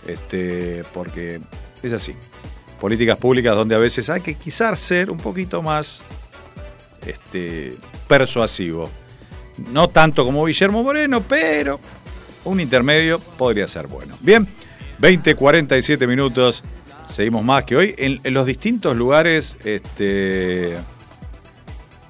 [0.06, 1.40] Este, porque
[1.82, 2.16] es así.
[2.84, 6.02] Políticas públicas donde a veces hay que quizás ser un poquito más
[7.06, 7.72] este,
[8.06, 8.90] persuasivo.
[9.72, 11.80] No tanto como Guillermo Moreno, pero
[12.44, 14.18] un intermedio podría ser bueno.
[14.20, 14.46] Bien,
[14.98, 16.62] 20, 47 minutos.
[17.06, 17.94] Seguimos más que hoy.
[17.96, 20.76] En, los distintos lugares este,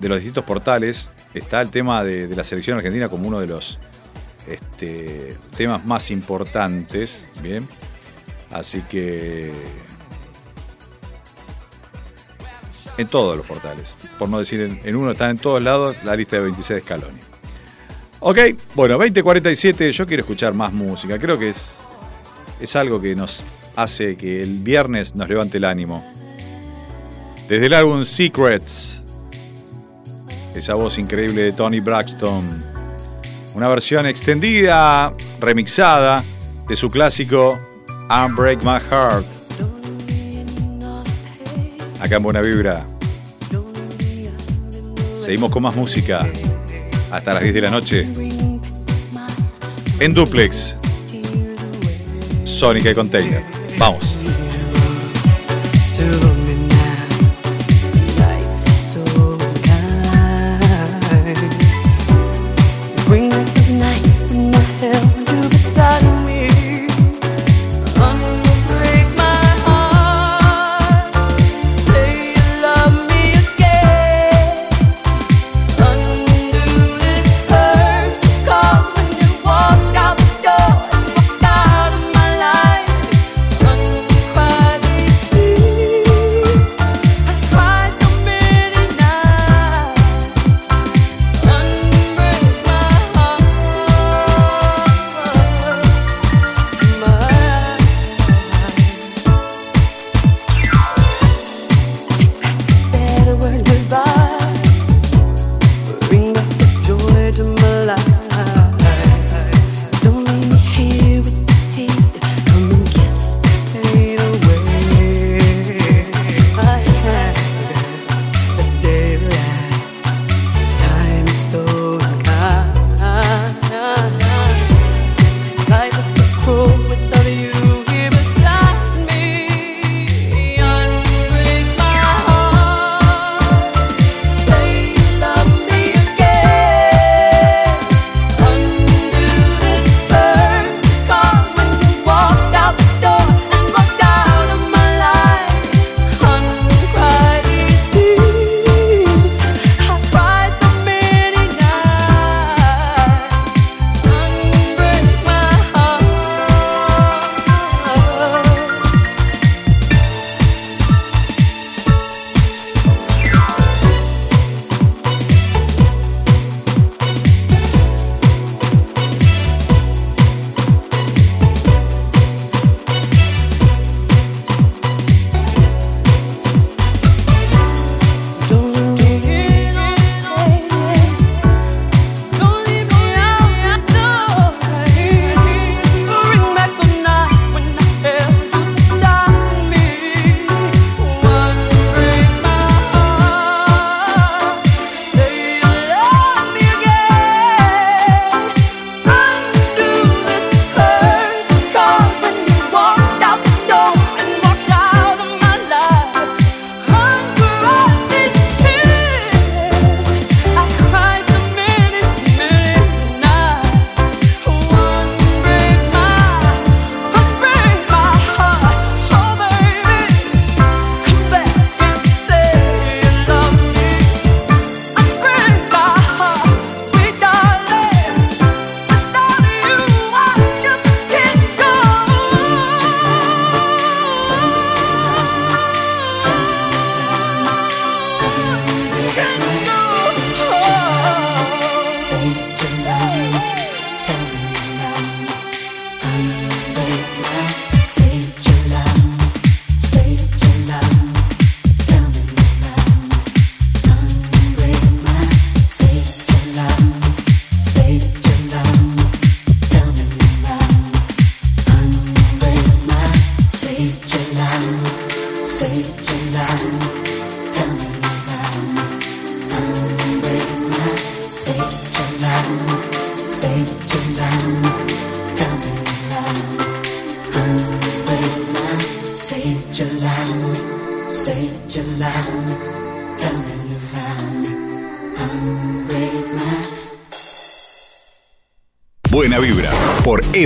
[0.00, 3.46] de los distintos portales está el tema de, de la selección argentina como uno de
[3.46, 3.78] los
[4.48, 7.28] este, temas más importantes.
[7.40, 7.68] Bien,
[8.50, 9.52] así que
[12.98, 13.96] en todos los portales.
[14.18, 17.18] Por no decir en, uno, están en todos lados la lista de 26 de Scaloni.
[18.20, 18.38] Ok,
[18.74, 21.18] bueno, 2047, yo quiero escuchar más música.
[21.18, 21.78] Creo que es,
[22.60, 23.44] es algo que nos
[23.76, 26.04] hace que el viernes nos levante el ánimo.
[27.48, 29.02] Desde el álbum Secrets,
[30.54, 32.48] esa voz increíble de Tony Braxton,
[33.54, 36.24] una versión extendida, remixada,
[36.68, 37.58] de su clásico
[38.08, 39.33] Unbreak My Heart.
[42.04, 42.84] Acá en Buena Vibra.
[45.16, 46.26] Seguimos con más música
[47.10, 48.06] hasta las 10 de la noche.
[50.00, 50.76] En Duplex.
[52.44, 53.42] Sónica y Container.
[53.78, 54.22] Vamos.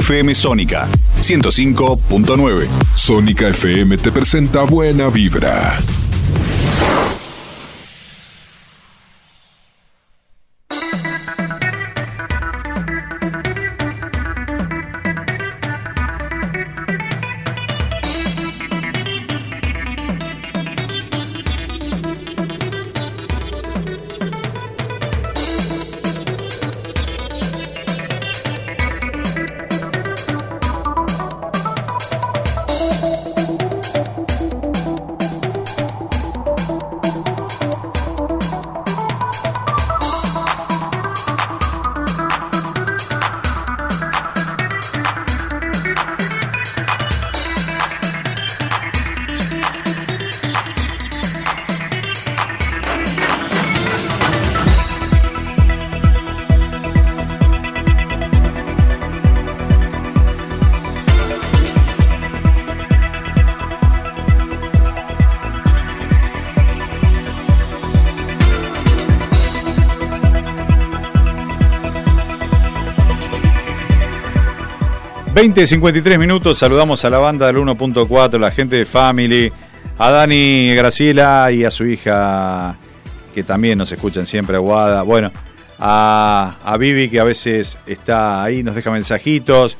[0.08, 0.88] FM Sónica
[1.20, 2.66] 105.9.
[2.96, 5.78] Sónica FM te presenta Buena Vibra.
[75.40, 79.52] Veinte 53 minutos, saludamos a la banda del 1.4, la gente de Family,
[79.96, 82.76] a Dani Graciela y a su hija,
[83.32, 85.04] que también nos escuchan siempre, Aguada.
[85.04, 85.30] Bueno,
[85.78, 89.76] a, a Vivi, que a veces está ahí, nos deja mensajitos,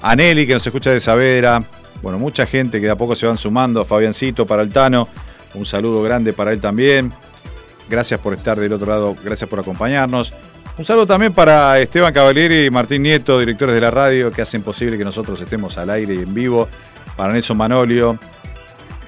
[0.00, 1.62] a Nelly, que nos escucha de Saavedra.
[2.00, 5.10] Bueno, mucha gente que de a poco se van sumando, a Fabiancito, para Altano,
[5.52, 7.12] un saludo grande para él también.
[7.86, 10.32] Gracias por estar del otro lado, gracias por acompañarnos.
[10.78, 14.62] Un saludo también para Esteban Cavalieri y Martín Nieto, directores de la radio, que hacen
[14.62, 16.66] posible que nosotros estemos al aire y en vivo.
[17.14, 18.18] Para Nelson Manolio,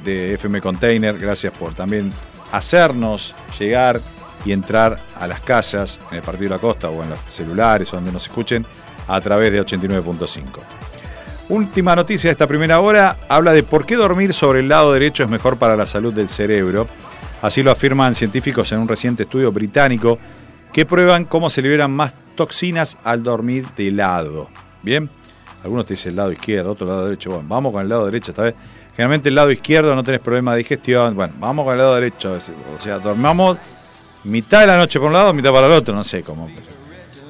[0.05, 2.12] de FM Container, gracias por también
[2.53, 3.99] hacernos llegar
[4.45, 7.91] y entrar a las casas en el Partido de la Costa o en los celulares
[7.93, 8.67] o donde nos escuchen
[9.09, 10.45] a través de 89.5.
[11.49, 15.25] Última noticia de esta primera hora habla de por qué dormir sobre el lado derecho
[15.25, 16.87] es mejor para la salud del cerebro.
[17.41, 20.19] Así lo afirman científicos en un reciente estudio británico
[20.75, 24.49] que prueban cómo se liberan más toxinas al dormir de lado.
[24.83, 25.09] Bien,
[25.62, 27.31] algunos te dicen el lado izquierdo, otro lado derecho.
[27.31, 28.57] Bueno, vamos con el lado derecho esta vez.
[28.97, 31.14] Generalmente el lado izquierdo no tenés problema de digestión.
[31.14, 32.33] Bueno, vamos con el lado derecho.
[32.33, 33.57] O sea, dormamos
[34.25, 36.49] mitad de la noche por un lado, mitad para el otro, no sé cómo.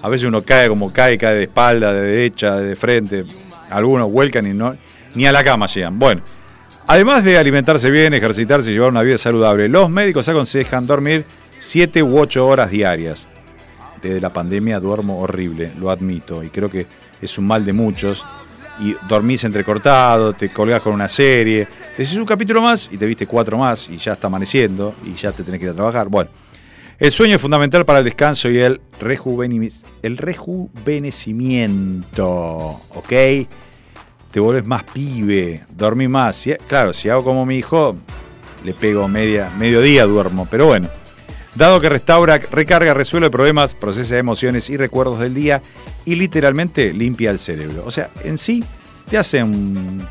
[0.01, 3.27] A veces uno cae como cae, cae de espalda, de derecha, de frente.
[3.69, 4.75] Algunos vuelcan y no,
[5.15, 5.99] ni a la cama llegan.
[5.99, 6.23] Bueno,
[6.87, 11.27] además de alimentarse bien, ejercitarse y llevar una vida saludable, los médicos aconsejan dormir
[11.59, 13.29] 7 u 8 horas diarias.
[14.05, 16.87] Desde la pandemia duermo horrible, lo admito, y creo que
[17.23, 18.23] es un mal de muchos.
[18.79, 23.27] Y dormís entrecortado, te colgás con una serie, decís un capítulo más y te viste
[23.27, 26.09] cuatro más y ya está amaneciendo y ya te tenés que ir a trabajar.
[26.09, 26.29] Bueno,
[26.99, 28.83] el sueño es fundamental para el descanso y el,
[30.03, 32.27] el rejuvenecimiento,
[32.91, 33.13] ¿ok?
[34.31, 36.47] Te vuelves más pibe, dormís más.
[36.67, 37.97] Claro, si hago como mi hijo,
[38.65, 40.91] le pego media, mediodía duermo, pero bueno.
[41.55, 45.63] Dado que restaura, recarga, resuelve problemas, procesa emociones y recuerdos del día
[46.05, 47.85] y literalmente limpia el cerebro.
[47.87, 48.65] O sea, en sí
[49.09, 50.07] te hace un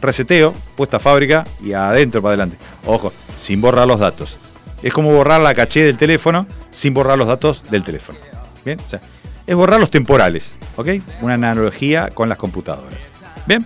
[0.00, 2.56] reseteo, puesta a fábrica y adentro para adelante.
[2.86, 4.38] Ojo, sin borrar los datos.
[4.82, 8.18] Es como borrar la caché del teléfono sin borrar los datos del teléfono.
[8.64, 9.00] Bien, o sea,
[9.46, 10.88] es borrar los temporales, ¿ok?
[11.20, 12.98] Una analogía con las computadoras.
[13.46, 13.64] Bien,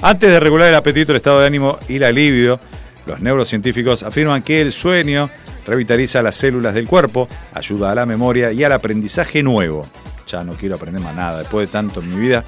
[0.00, 2.58] antes de regular el apetito, el estado de ánimo y la libido,
[3.06, 5.30] los neurocientíficos afirman que el sueño
[5.66, 9.86] revitaliza las células del cuerpo, ayuda a la memoria y al aprendizaje nuevo.
[10.26, 12.44] Ya no quiero aprender más nada después de tanto en mi vida.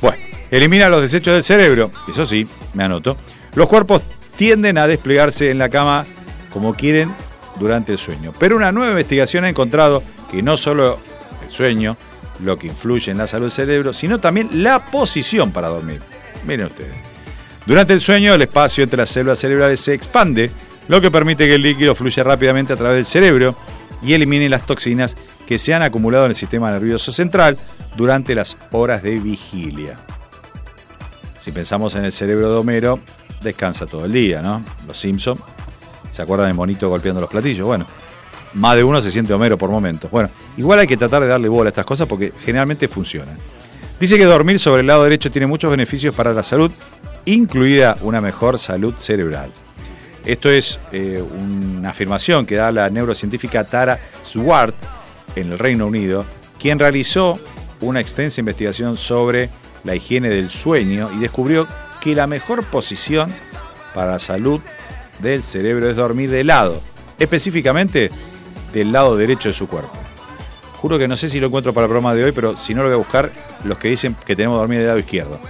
[0.00, 0.18] Bueno,
[0.50, 3.16] elimina los desechos del cerebro, eso sí, me anoto.
[3.54, 4.02] Los cuerpos
[4.36, 6.06] tienden a desplegarse en la cama
[6.50, 7.12] como quieren
[7.58, 8.32] durante el sueño.
[8.38, 10.98] Pero una nueva investigación ha encontrado que no solo
[11.44, 11.96] el sueño,
[12.40, 16.00] lo que influye en la salud del cerebro, sino también la posición para dormir.
[16.46, 16.94] Miren ustedes.
[17.66, 20.50] Durante el sueño, el espacio entre las células cerebrales se expande,
[20.88, 23.54] lo que permite que el líquido fluya rápidamente a través del cerebro
[24.02, 25.16] y elimine las toxinas
[25.46, 27.56] que se han acumulado en el sistema nervioso central
[27.96, 29.96] durante las horas de vigilia.
[31.38, 33.00] Si pensamos en el cerebro de Homero,
[33.42, 34.64] descansa todo el día, ¿no?
[34.86, 35.38] Los Simpson,
[36.10, 37.66] ¿se acuerdan del monito golpeando los platillos?
[37.66, 37.86] Bueno,
[38.54, 40.10] más de uno se siente Homero por momentos.
[40.10, 43.36] Bueno, igual hay que tratar de darle bola a estas cosas porque generalmente funcionan.
[44.00, 46.70] Dice que dormir sobre el lado derecho tiene muchos beneficios para la salud,
[47.24, 49.52] incluida una mejor salud cerebral.
[50.28, 54.74] Esto es eh, una afirmación que da la neurocientífica Tara Swart
[55.34, 56.26] en el Reino Unido,
[56.60, 57.40] quien realizó
[57.80, 59.48] una extensa investigación sobre
[59.84, 61.66] la higiene del sueño y descubrió
[62.02, 63.32] que la mejor posición
[63.94, 64.60] para la salud
[65.20, 66.82] del cerebro es dormir de lado,
[67.18, 68.10] específicamente
[68.74, 69.96] del lado derecho de su cuerpo.
[70.82, 72.82] Juro que no sé si lo encuentro para el programa de hoy, pero si no
[72.82, 73.32] lo voy a buscar,
[73.64, 75.40] los que dicen que tenemos que dormir del lado izquierdo.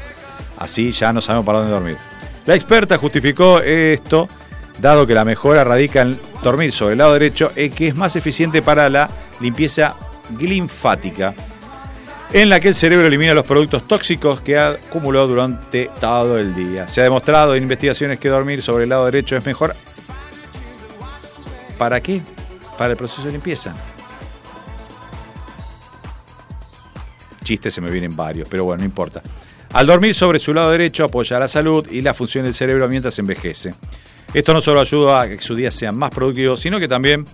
[0.57, 1.97] Así ya no sabemos para dónde dormir.
[2.47, 4.29] La experta justificó esto,
[4.81, 8.16] dado que la mejora radica en dormir sobre el lado derecho, eh, que es más
[8.16, 9.09] eficiente para la
[9.41, 9.97] limpieza
[10.39, 11.35] linfática,
[12.33, 16.55] en la que el cerebro elimina los productos tóxicos que ha acumulado durante todo el
[16.55, 16.87] día.
[16.89, 19.74] Se ha demostrado en investigaciones que dormir sobre el lado derecho es mejor.
[21.79, 22.20] ¿Para qué?
[22.76, 23.74] Para el proceso de limpieza.
[27.43, 29.22] Chistes se me vienen varios, pero bueno, no importa.
[29.72, 33.18] Al dormir sobre su lado derecho apoya la salud y la función del cerebro mientras
[33.18, 33.74] envejece.
[34.35, 37.24] Esto no solo ayuda a que sus días sean más productivos, sino que también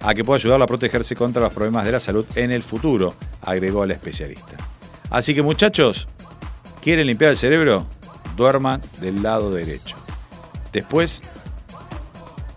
[0.00, 3.14] a que pueda ayudarlo a protegerse contra los problemas de la salud en el futuro,
[3.42, 4.56] agregó la especialista.
[5.10, 6.08] Así que muchachos,
[6.82, 7.86] ¿quieren limpiar el cerebro?
[8.36, 9.96] Duerman del lado derecho.
[10.72, 11.22] Después,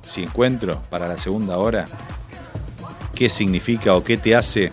[0.02, 1.86] si encuentro para la segunda hora
[3.14, 4.72] qué significa o qué te hace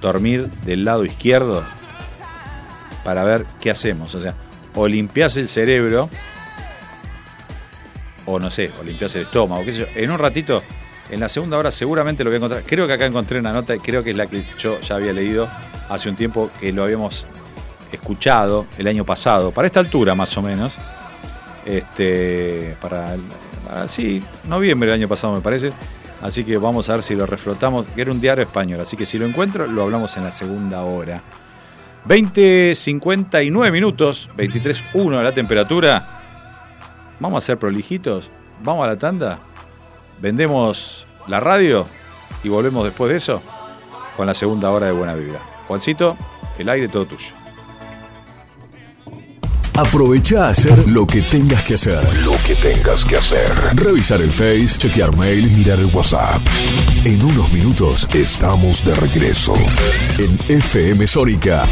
[0.00, 1.64] dormir del lado izquierdo,
[3.04, 4.14] para ver qué hacemos.
[4.14, 4.34] O sea,
[4.74, 6.10] o limpias el cerebro,
[8.30, 9.86] o no sé, o limpias el estómago, qué sé yo.
[9.94, 10.62] En un ratito,
[11.10, 12.62] en la segunda hora seguramente lo voy a encontrar.
[12.66, 15.48] Creo que acá encontré una nota, creo que es la que yo ya había leído
[15.88, 17.26] hace un tiempo, que lo habíamos
[17.90, 20.74] escuchado el año pasado, para esta altura más o menos.
[21.64, 23.16] Este, para,
[23.66, 25.72] para- sí, noviembre del año pasado me parece.
[26.20, 28.80] Así que vamos a ver si lo reflotamos, era un diario español.
[28.80, 31.22] Así que si lo encuentro, lo hablamos en la segunda hora.
[32.08, 36.17] 20.59 minutos, 23.1 la temperatura.
[37.20, 38.30] Vamos a ser prolijitos,
[38.62, 39.38] vamos a la tanda,
[40.20, 41.84] vendemos la radio
[42.42, 43.42] y volvemos después de eso
[44.16, 45.40] con la segunda hora de Buena Vibra.
[45.66, 46.16] Juancito,
[46.58, 47.32] el aire todo tuyo.
[49.78, 52.02] Aprovecha a hacer lo que tengas que hacer.
[52.24, 53.54] Lo que tengas que hacer.
[53.76, 56.42] Revisar el Face, chequear mail y mirar el WhatsApp.
[57.04, 59.54] En unos minutos estamos de regreso.
[60.18, 61.62] En FM Sónica.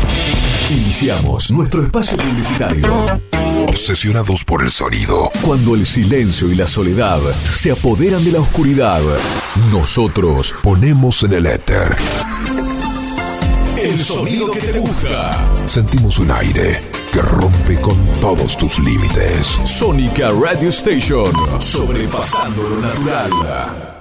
[0.71, 2.87] Iniciamos nuestro espacio publicitario.
[3.69, 5.31] Obsesionados por el sonido.
[5.43, 7.21] Cuando el silencio y la soledad
[7.55, 9.03] se apoderan de la oscuridad,
[9.73, 11.97] nosotros ponemos en el éter.
[13.77, 15.37] El sonido que te gusta.
[15.67, 16.81] Sentimos un aire
[17.13, 19.59] que rompe con todos tus límites.
[19.65, 21.33] Sónica Radio Station.
[21.61, 23.93] Sobrepasando lo natural.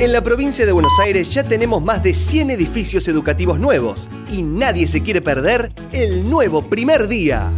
[0.00, 4.42] En la provincia de Buenos Aires ya tenemos más de 100 edificios educativos nuevos y
[4.42, 7.50] nadie se quiere perder el nuevo primer día.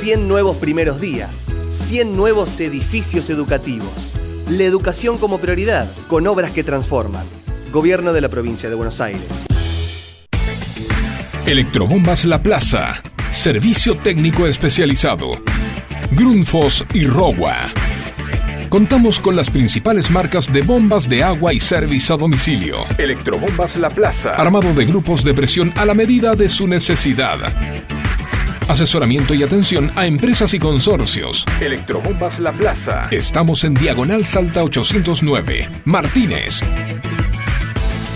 [0.00, 3.90] 100 nuevos primeros días, 100 nuevos edificios educativos.
[4.48, 7.26] La educación como prioridad, con obras que transforman.
[7.72, 9.26] Gobierno de la provincia de Buenos Aires.
[11.46, 13.02] Electrobombas La Plaza.
[13.32, 15.32] Servicio técnico especializado.
[16.12, 17.66] Grundfos y Rogua.
[18.68, 22.84] Contamos con las principales marcas de bombas de agua y servicio a domicilio.
[22.98, 24.30] Electrobombas La Plaza.
[24.30, 27.38] Armado de grupos de presión a la medida de su necesidad.
[28.68, 31.46] Asesoramiento y atención a empresas y consorcios.
[31.58, 33.08] Electrobombas La Plaza.
[33.10, 35.66] Estamos en Diagonal Salta 809.
[35.86, 36.60] Martínez.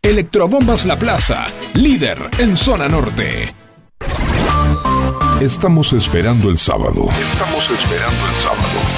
[0.02, 3.54] Electrobombas La Plaza, líder en zona norte.
[5.40, 7.09] Estamos esperando el sábado.
[7.11, 8.97] Estamos esperando el sábado.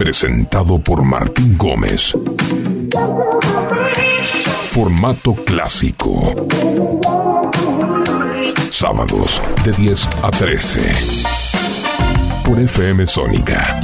[0.00, 2.14] Presentado por Martín Gómez.
[4.70, 6.34] Formato clásico.
[8.70, 10.80] Sábados de 10 a 13.
[12.46, 13.78] Por FM Sónica.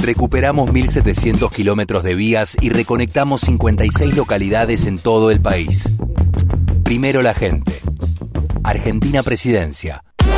[0.00, 5.88] Recuperamos 1.700 kilómetros de vías y reconectamos 56 localidades en todo el país.
[6.82, 7.80] Primero la gente.
[8.64, 10.02] Argentina Presidencia.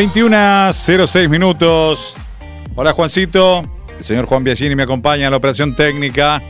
[0.00, 2.14] ...21.06 minutos.
[2.74, 3.70] Hola Juancito.
[3.98, 6.42] El señor Juan Biagini me acompaña en la operación técnica.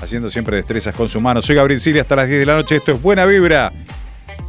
[0.00, 1.42] Haciendo siempre destrezas con su mano.
[1.42, 2.76] Soy Gabriel Siria hasta las 10 de la noche.
[2.76, 3.74] Esto es Buena Vibra.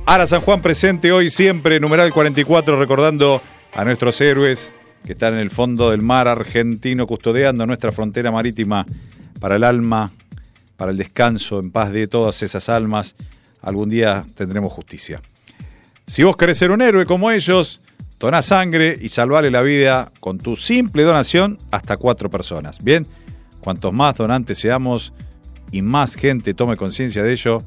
[0.06, 1.82] Ara San Juan presente hoy siempre.
[1.82, 3.42] Numeral 44 recordando
[3.74, 4.74] a nuestros héroes
[5.04, 8.86] que están en el fondo del mar argentino custodiando nuestra frontera marítima
[9.42, 10.12] para el alma,
[10.78, 13.18] para el descanso en paz de todas esas almas.
[13.62, 15.20] Algún día tendremos justicia.
[16.08, 17.82] Si vos querés ser un héroe como ellos,
[18.20, 22.84] Dona sangre y salvale la vida con tu simple donación hasta cuatro personas.
[22.84, 23.08] Bien,
[23.62, 25.14] cuantos más donantes seamos
[25.72, 27.64] y más gente tome conciencia de ello,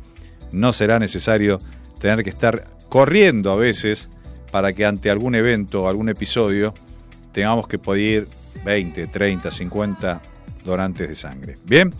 [0.53, 1.59] no será necesario
[2.01, 4.11] tener que estar corriendo a veces
[4.51, 6.75] para que ante algún evento o algún episodio
[7.33, 8.29] tengamos que pedir
[8.65, 10.21] 20, 30, 50
[10.67, 11.57] donantes de sangre.
[11.65, 11.95] Bien,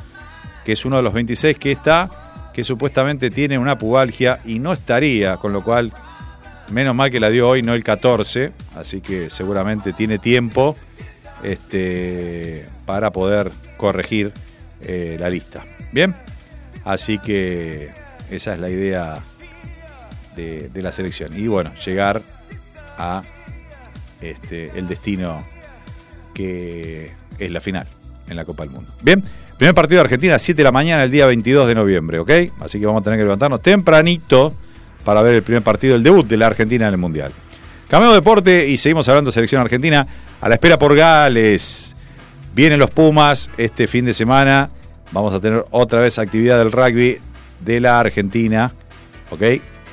[0.65, 2.11] que es uno de los 26 que está,
[2.53, 5.93] que supuestamente tiene una pubalgia y no estaría, con lo cual,
[6.71, 10.77] menos mal que la dio hoy, no el 14, así que seguramente tiene tiempo
[11.43, 14.33] este, para poder corregir
[14.83, 15.65] eh, la lista.
[15.93, 16.15] Bien,
[16.85, 17.91] así que
[18.31, 19.21] esa es la idea
[20.37, 21.39] de, de la selección.
[21.39, 22.23] Y bueno, llegar
[22.99, 23.23] a
[24.21, 25.45] este, el destino
[26.35, 27.87] que es la final
[28.29, 28.93] en la Copa del Mundo.
[29.03, 29.23] Bien,
[29.59, 32.31] primer partido de Argentina, 7 de la mañana, el día 22 de noviembre, ¿ok?
[32.61, 34.55] Así que vamos a tener que levantarnos tempranito
[35.05, 37.33] para ver el primer partido, el debut de la Argentina en el Mundial.
[37.89, 40.07] Cameo deporte y seguimos hablando de selección argentina.
[40.41, 41.95] A la espera por Gales.
[42.55, 44.71] Vienen los Pumas este fin de semana.
[45.13, 47.19] Vamos a tener otra vez actividad del rugby
[47.61, 48.73] de la Argentina,
[49.31, 49.43] ¿ok?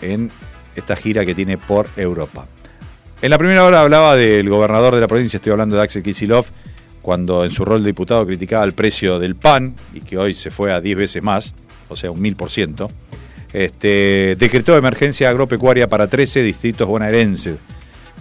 [0.01, 0.31] En
[0.75, 2.45] esta gira que tiene por Europa.
[3.21, 6.51] En la primera hora hablaba del gobernador de la provincia, estoy hablando de Axel Kicillof,
[7.01, 10.51] cuando en su rol de diputado criticaba el precio del pan y que hoy se
[10.51, 11.53] fue a 10 veces más,
[11.89, 12.89] o sea, un mil por ciento.
[13.51, 17.57] Este, decretó emergencia agropecuaria para 13 distritos bonaerenses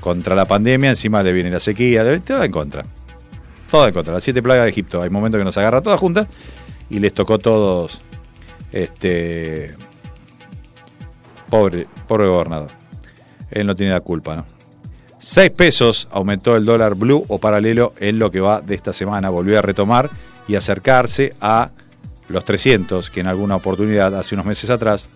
[0.00, 2.84] contra la pandemia, encima le viene la sequía, todo en contra.
[3.70, 4.14] Todo en contra.
[4.14, 5.02] Las siete plagas de Egipto.
[5.02, 6.26] Hay momentos que nos agarra todas juntas
[6.90, 8.00] y les tocó todos.
[8.72, 9.76] Este.
[11.50, 12.70] Pobre, pobre gobernador.
[13.50, 14.57] Él no tiene la culpa, ¿no?
[15.20, 19.30] 6 pesos aumentó el dólar blue o paralelo en lo que va de esta semana.
[19.30, 20.10] Volvió a retomar
[20.46, 21.70] y acercarse a
[22.28, 25.08] los 300, que en alguna oportunidad, hace unos meses atrás,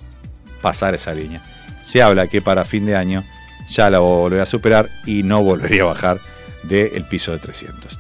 [0.60, 1.42] pasar esa línea.
[1.82, 3.22] Se habla que para fin de año
[3.68, 6.20] ya la volverá a superar y no volvería a bajar
[6.64, 7.98] del piso de 300.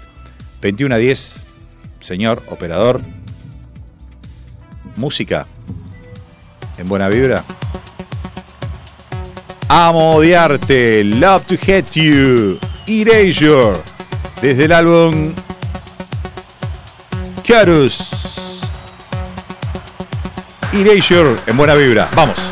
[0.60, 1.40] 21 a 10,
[2.00, 3.00] señor operador.
[4.96, 5.46] Música
[6.78, 7.44] en buena vibra.
[9.74, 13.78] Amo odiarte, Love to Hate You, Erasure,
[14.42, 15.32] desde el álbum
[17.42, 18.10] Carus.
[20.74, 22.51] Erasure en buena vibra, vamos.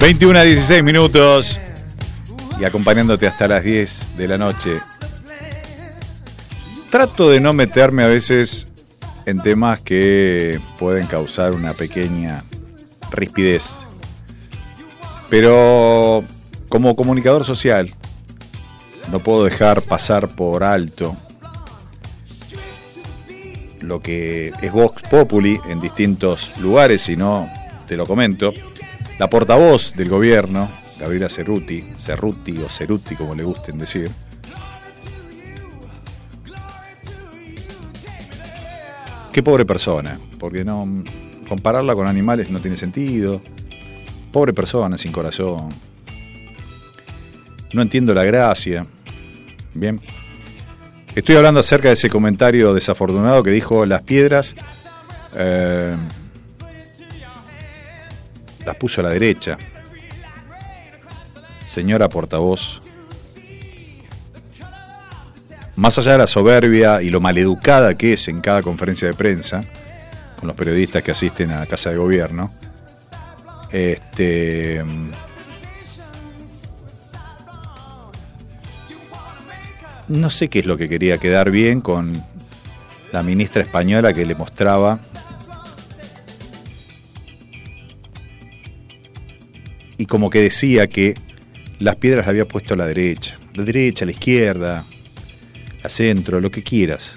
[0.00, 1.60] 21 a 16 minutos
[2.58, 4.80] y acompañándote hasta las 10 de la noche.
[6.90, 8.68] Trato de no meterme a veces
[9.26, 12.42] en temas que pueden causar una pequeña
[13.10, 13.86] rispidez.
[15.28, 16.22] Pero
[16.68, 17.94] como comunicador social,
[19.10, 21.16] no puedo dejar pasar por alto
[23.82, 27.48] lo que es Vox Populi en distintos lugares, si no
[27.86, 28.52] te lo comento.
[29.18, 34.10] La portavoz del gobierno, Gabriela Cerruti, Cerruti o Ceruti, como le gusten decir,
[39.32, 40.86] qué pobre persona, porque no
[41.48, 43.42] compararla con animales no tiene sentido.
[44.32, 45.70] Pobre persona sin corazón.
[47.72, 48.86] No entiendo la gracia.
[49.74, 50.00] Bien.
[51.14, 54.54] Estoy hablando acerca de ese comentario desafortunado que dijo las piedras
[55.34, 55.96] eh,
[58.64, 59.58] las puso a la derecha.
[61.64, 62.80] Señora portavoz,
[65.76, 69.62] más allá de la soberbia y lo maleducada que es en cada conferencia de prensa,
[70.38, 72.50] con los periodistas que asisten a la Casa de Gobierno,
[73.70, 74.84] este,
[80.10, 82.22] no sé qué es lo que quería quedar bien con
[83.12, 85.00] la ministra española que le mostraba
[89.96, 91.14] y como que decía que
[91.78, 94.84] las piedras las había puesto a la derecha, la derecha, la izquierda,
[95.82, 97.16] a centro, lo que quieras.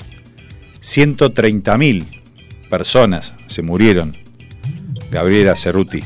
[0.81, 2.21] 130.000
[2.69, 4.15] personas se murieron.
[5.09, 6.03] Gabriela Cerruti.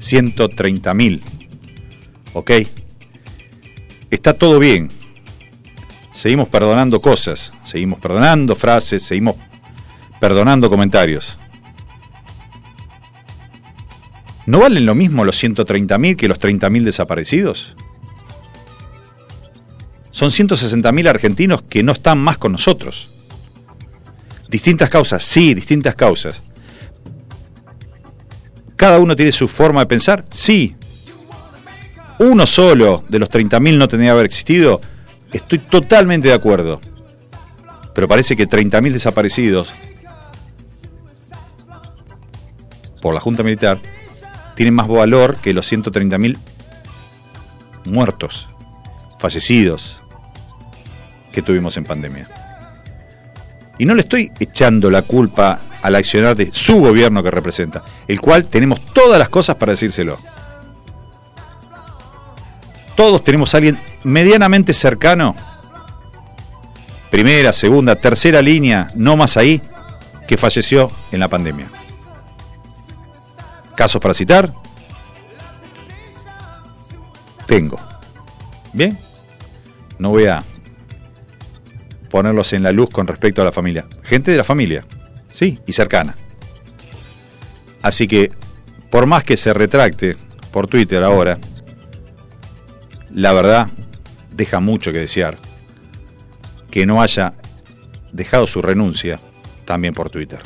[0.00, 1.20] 130.000.
[2.32, 2.50] ¿Ok?
[4.10, 4.97] Está todo bien.
[6.18, 9.36] Seguimos perdonando cosas, seguimos perdonando frases, seguimos
[10.18, 11.38] perdonando comentarios.
[14.44, 17.76] ¿No valen lo mismo los 130.000 que los 30.000 desaparecidos?
[20.10, 23.10] Son 160.000 argentinos que no están más con nosotros.
[24.48, 26.42] Distintas causas, sí, distintas causas.
[28.74, 30.24] ¿Cada uno tiene su forma de pensar?
[30.32, 30.74] Sí.
[32.18, 34.80] Uno solo de los 30.000 no tendría que haber existido.
[35.32, 36.80] Estoy totalmente de acuerdo.
[37.94, 39.74] Pero parece que 30.000 desaparecidos
[43.00, 43.78] por la Junta Militar
[44.54, 46.36] tienen más valor que los 130.000
[47.86, 48.48] muertos,
[49.18, 50.00] fallecidos
[51.32, 52.28] que tuvimos en pandemia.
[53.78, 58.20] Y no le estoy echando la culpa al accionar de su gobierno que representa, el
[58.20, 60.18] cual tenemos todas las cosas para decírselo.
[62.96, 65.34] Todos tenemos a alguien medianamente cercano,
[67.10, 69.60] primera, segunda, tercera línea, no más ahí,
[70.26, 71.68] que falleció en la pandemia.
[73.74, 74.52] ¿Casos para citar?
[77.46, 77.80] Tengo.
[78.72, 78.98] ¿Bien?
[79.98, 80.44] No voy a
[82.10, 83.84] ponerlos en la luz con respecto a la familia.
[84.02, 84.84] Gente de la familia,
[85.30, 86.14] sí, y cercana.
[87.82, 88.30] Así que,
[88.90, 90.16] por más que se retracte
[90.50, 91.38] por Twitter ahora,
[93.10, 93.68] la verdad
[94.38, 95.36] deja mucho que desear
[96.70, 97.34] que no haya
[98.12, 99.20] dejado su renuncia
[99.64, 100.38] también por Twitter.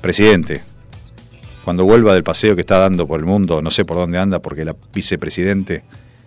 [0.00, 0.62] Presidente,
[1.64, 4.40] cuando vuelva del paseo que está dando por el mundo, no sé por dónde anda,
[4.40, 5.82] porque la vicepresidente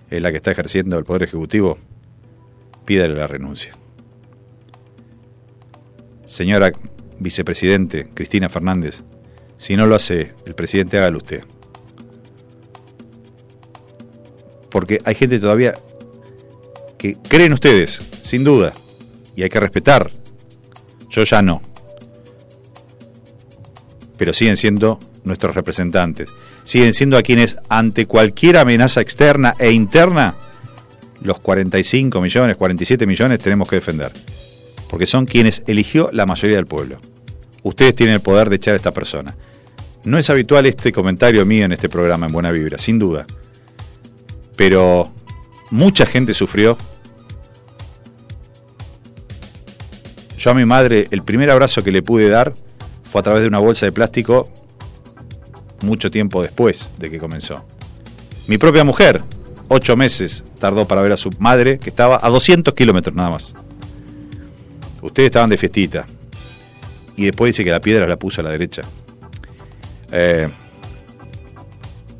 [0.10, 1.77] es la que está ejerciendo el Poder Ejecutivo,
[2.84, 3.73] pídale la renuncia.
[6.26, 6.73] Señora
[7.19, 9.03] vicepresidente Cristina Fernández,
[9.57, 11.44] si no lo hace el presidente, hágalo usted.
[14.69, 15.73] Porque hay gente todavía
[17.00, 18.74] que creen ustedes, sin duda,
[19.36, 20.12] y hay que respetar.
[21.10, 21.62] Yo ya no.
[24.18, 26.30] Pero siguen siendo nuestros representantes.
[26.66, 30.36] Siguen siendo a quienes, ante cualquier amenaza externa e interna,
[31.22, 34.12] los 45 millones, 47 millones tenemos que defender.
[34.90, 37.00] Porque son quienes eligió la mayoría del pueblo.
[37.64, 39.36] Ustedes tienen el poder de echar a esta persona.
[40.04, 43.26] No es habitual este comentario mío en este programa en Buena Vibra, sin duda.
[44.58, 45.14] Pero
[45.70, 46.78] mucha gente sufrió.
[50.38, 52.54] Yo a mi madre, el primer abrazo que le pude dar
[53.04, 54.50] fue a través de una bolsa de plástico
[55.82, 57.66] mucho tiempo después de que comenzó.
[58.48, 59.22] Mi propia mujer,
[59.68, 63.56] ocho meses tardó para ver a su madre, que estaba a 200 kilómetros nada más.
[65.02, 66.06] Ustedes estaban de fiestita.
[67.16, 68.84] Y después dice que la piedra la puso a la derecha.
[70.12, 70.50] Eh,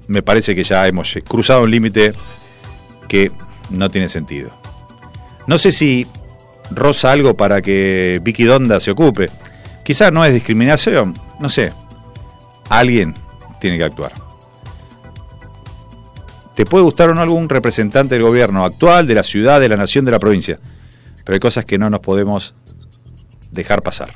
[0.08, 2.14] me parece que ya hemos cruzado un límite
[3.10, 3.34] que
[3.70, 4.52] no tiene sentido.
[5.48, 6.08] No sé si
[6.72, 9.30] roza algo para que Vicky Donda se ocupe.
[9.84, 11.74] Quizás no es discriminación, no sé.
[12.70, 13.16] Alguien
[13.60, 14.14] tiene que actuar.
[16.56, 19.78] Te puede gustar o no algún representante del gobierno actual, de la ciudad, de la
[19.78, 20.60] nación, de la provincia.
[21.24, 22.54] Pero hay cosas que no nos podemos
[23.52, 24.14] dejar pasar.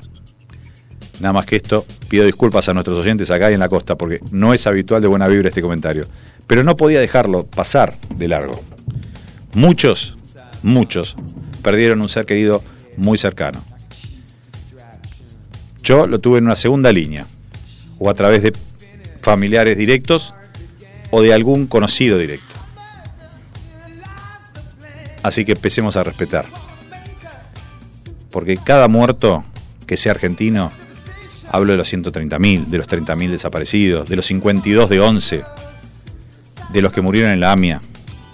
[1.20, 4.20] Nada más que esto, pido disculpas a nuestros oyentes acá y en la costa, porque
[4.32, 6.06] no es habitual de buena vibra este comentario.
[6.45, 8.61] Pero no podía dejarlo pasar de largo.
[9.53, 10.17] Muchos,
[10.63, 11.15] muchos
[11.61, 12.63] perdieron un ser querido
[12.97, 13.63] muy cercano.
[15.84, 17.27] Yo lo tuve en una segunda línea,
[17.99, 18.53] o a través de
[19.21, 20.34] familiares directos
[21.11, 22.55] o de algún conocido directo.
[25.21, 26.45] Así que empecemos a respetar.
[28.31, 29.43] Porque cada muerto
[29.85, 30.71] que sea argentino,
[31.49, 35.43] hablo de los 130.000, de los 30.000 desaparecidos, de los 52 de 11,
[36.71, 37.81] de los que murieron en la AMIA,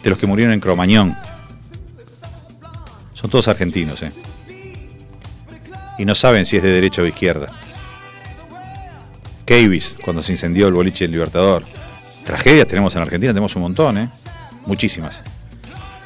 [0.04, 1.16] de los que murieron en Cromañón.
[3.14, 4.12] Son todos argentinos, ¿eh?
[5.98, 7.50] Y no saben si es de derecha o de izquierda.
[9.46, 11.64] Cavis, cuando se incendió el boliche del Libertador.
[12.24, 14.10] Tragedias tenemos en Argentina, tenemos un montón, ¿eh?
[14.66, 15.24] Muchísimas.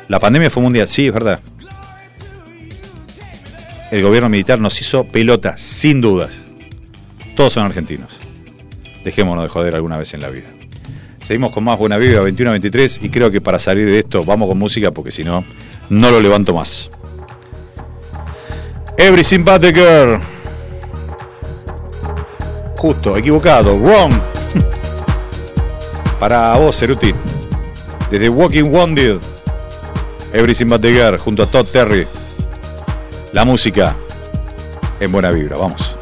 [0.07, 1.40] La pandemia fue mundial, sí, es verdad.
[3.91, 6.44] El gobierno militar nos hizo pelota, sin dudas.
[7.36, 8.18] Todos son argentinos.
[9.03, 10.48] Dejémonos de joder alguna vez en la vida.
[11.24, 14.26] Seguimos con más Buena Vibra 21 a 23 y creo que para salir de esto
[14.26, 15.45] vamos con música porque si no,
[15.90, 16.91] no lo levanto más.
[18.98, 20.20] Every Sympathy Girl.
[22.78, 24.14] Justo, equivocado, wrong.
[26.20, 27.14] Para vos, Ceruti.
[28.12, 29.20] Desde Walking Wounded.
[30.34, 32.06] Every Sympathy Girl junto a Todd Terry.
[33.32, 33.95] La música
[35.00, 35.98] en buena vibra, vamos.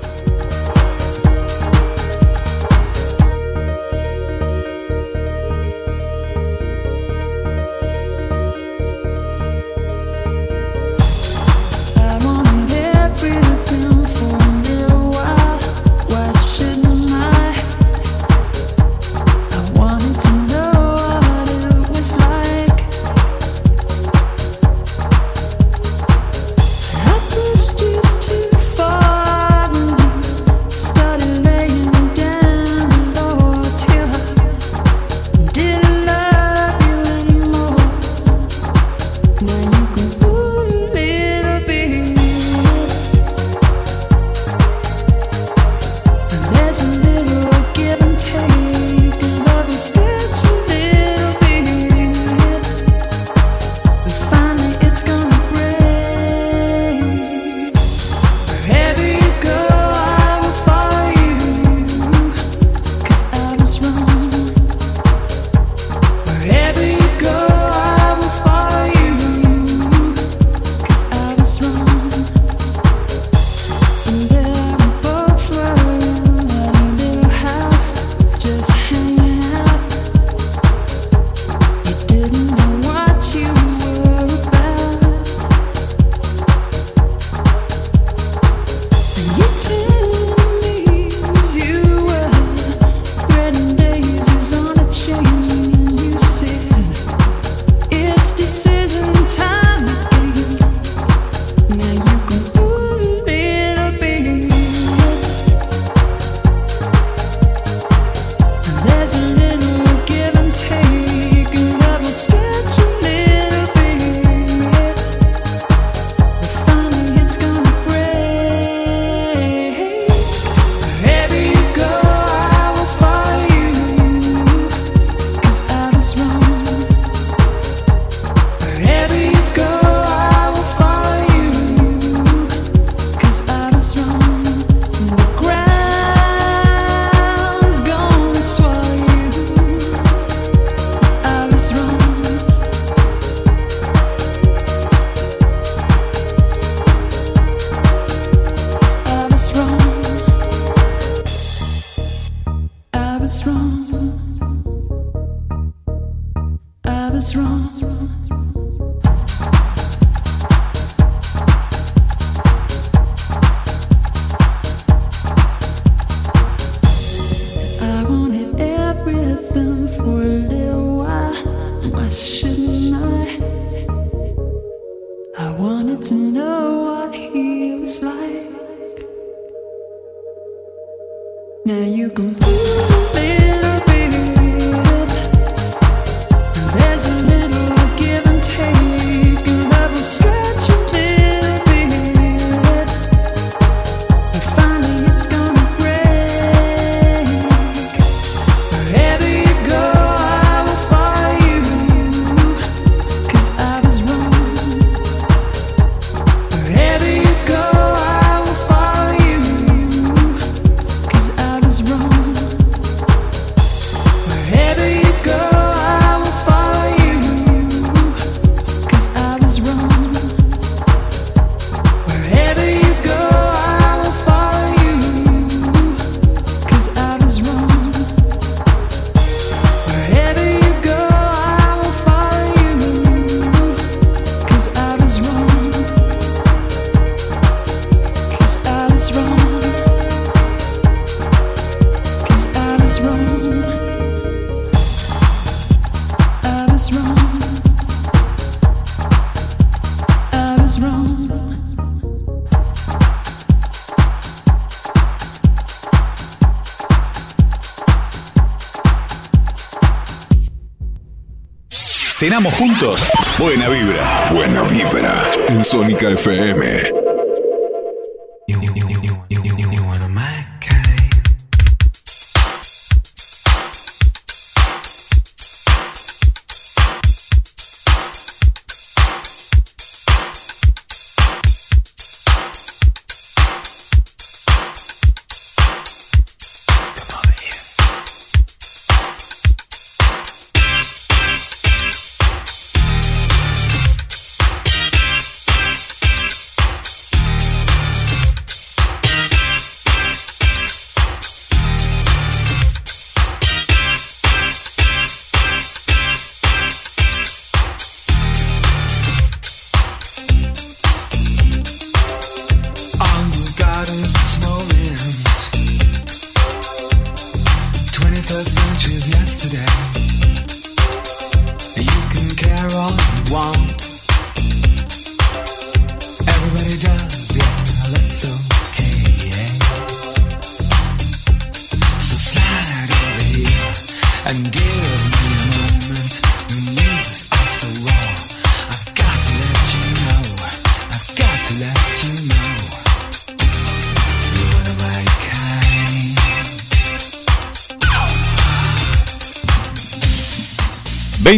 [262.32, 263.02] Cenamos juntos.
[263.38, 264.30] Buena vibra.
[264.32, 267.01] Buena vibra en Sónica FM.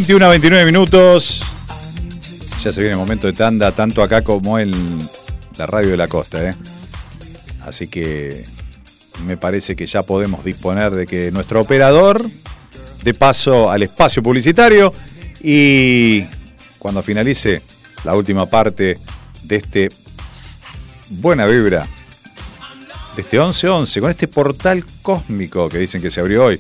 [0.04, 1.46] 21 a 29 minutos.
[2.62, 5.00] Ya se viene el momento de tanda, tanto acá como en
[5.56, 6.44] la radio de la costa.
[6.44, 6.56] ¿eh?
[7.62, 8.44] Así que
[9.26, 12.22] me parece que ya podemos disponer de que nuestro operador
[13.02, 14.94] dé paso al espacio publicitario
[15.42, 16.26] y
[16.80, 17.62] cuando finalice
[18.04, 18.98] la última parte
[19.44, 19.90] de este
[21.12, 21.88] Buena Vibra,
[23.16, 26.60] de este 11-11, con este portal cósmico que dicen que se abrió hoy,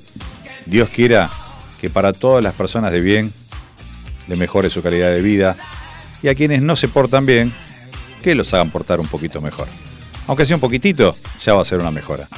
[0.65, 1.30] Dios quiera
[1.84, 3.34] que para todas las personas de bien
[4.30, 5.57] le mejore su calidad de vida
[6.22, 7.53] y a quienes no se portan bien,
[8.22, 9.68] que los hagan portar un poquito mejor.
[10.27, 12.30] Aunque sea un poquitito, ya va a ser una mejora.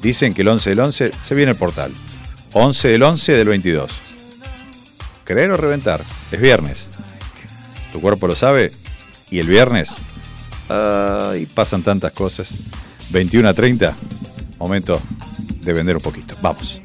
[0.00, 1.92] Dicen que el 11 del 11 se viene el portal.
[2.54, 4.00] 11 del 11 del 22.
[5.24, 6.02] Creer o reventar.
[6.32, 6.88] Es viernes.
[7.92, 8.72] Tu cuerpo lo sabe.
[9.30, 9.90] Y el viernes.
[10.70, 12.54] Ay, pasan tantas cosas.
[13.10, 13.94] 21 a 30.
[14.58, 15.02] Momento
[15.60, 16.34] de vender un poquito.
[16.40, 16.80] Vamos.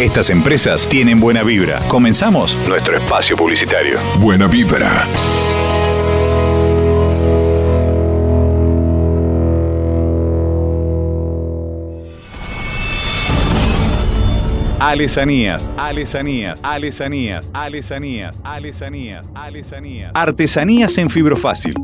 [0.00, 1.78] Estas empresas tienen buena vibra.
[1.86, 3.96] Comenzamos nuestro espacio publicitario.
[4.18, 5.06] Buena vibra.
[14.80, 20.10] Alesanías, alesanías, alesanías, alesanías, alesanías, alesanías.
[20.12, 21.74] Artesanías en fibrofácil.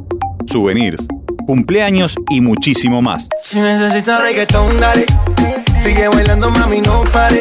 [0.46, 1.06] Souvenirs,
[1.46, 3.28] cumpleaños y muchísimo más.
[3.44, 5.06] Si necesitas reggaetón, dale.
[5.80, 7.40] Sigue bailando, mami, no pare.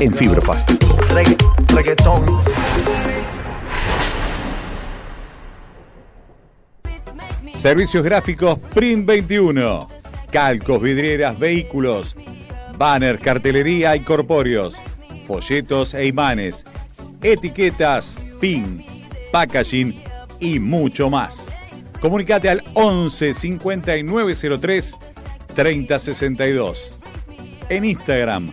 [0.00, 0.64] en.
[1.14, 1.36] Regga-
[1.74, 2.22] reggaetón.
[7.54, 9.88] Servicios gráficos Print 21.
[10.30, 12.14] calcos, vidrieras, vehículos,
[12.76, 14.76] banner, cartelería y corpóreos,
[15.26, 16.64] folletos e imanes,
[17.22, 18.84] etiquetas, pin,
[19.32, 20.00] packaging
[20.38, 21.48] y mucho más.
[22.00, 24.94] Comunicate al 11 5903
[25.56, 27.00] 3062.
[27.70, 28.52] En Instagram,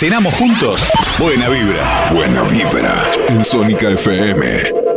[0.00, 0.82] Cenamos juntos.
[1.18, 2.08] Buena vibra.
[2.10, 4.89] Buena vibra en Sónica FM.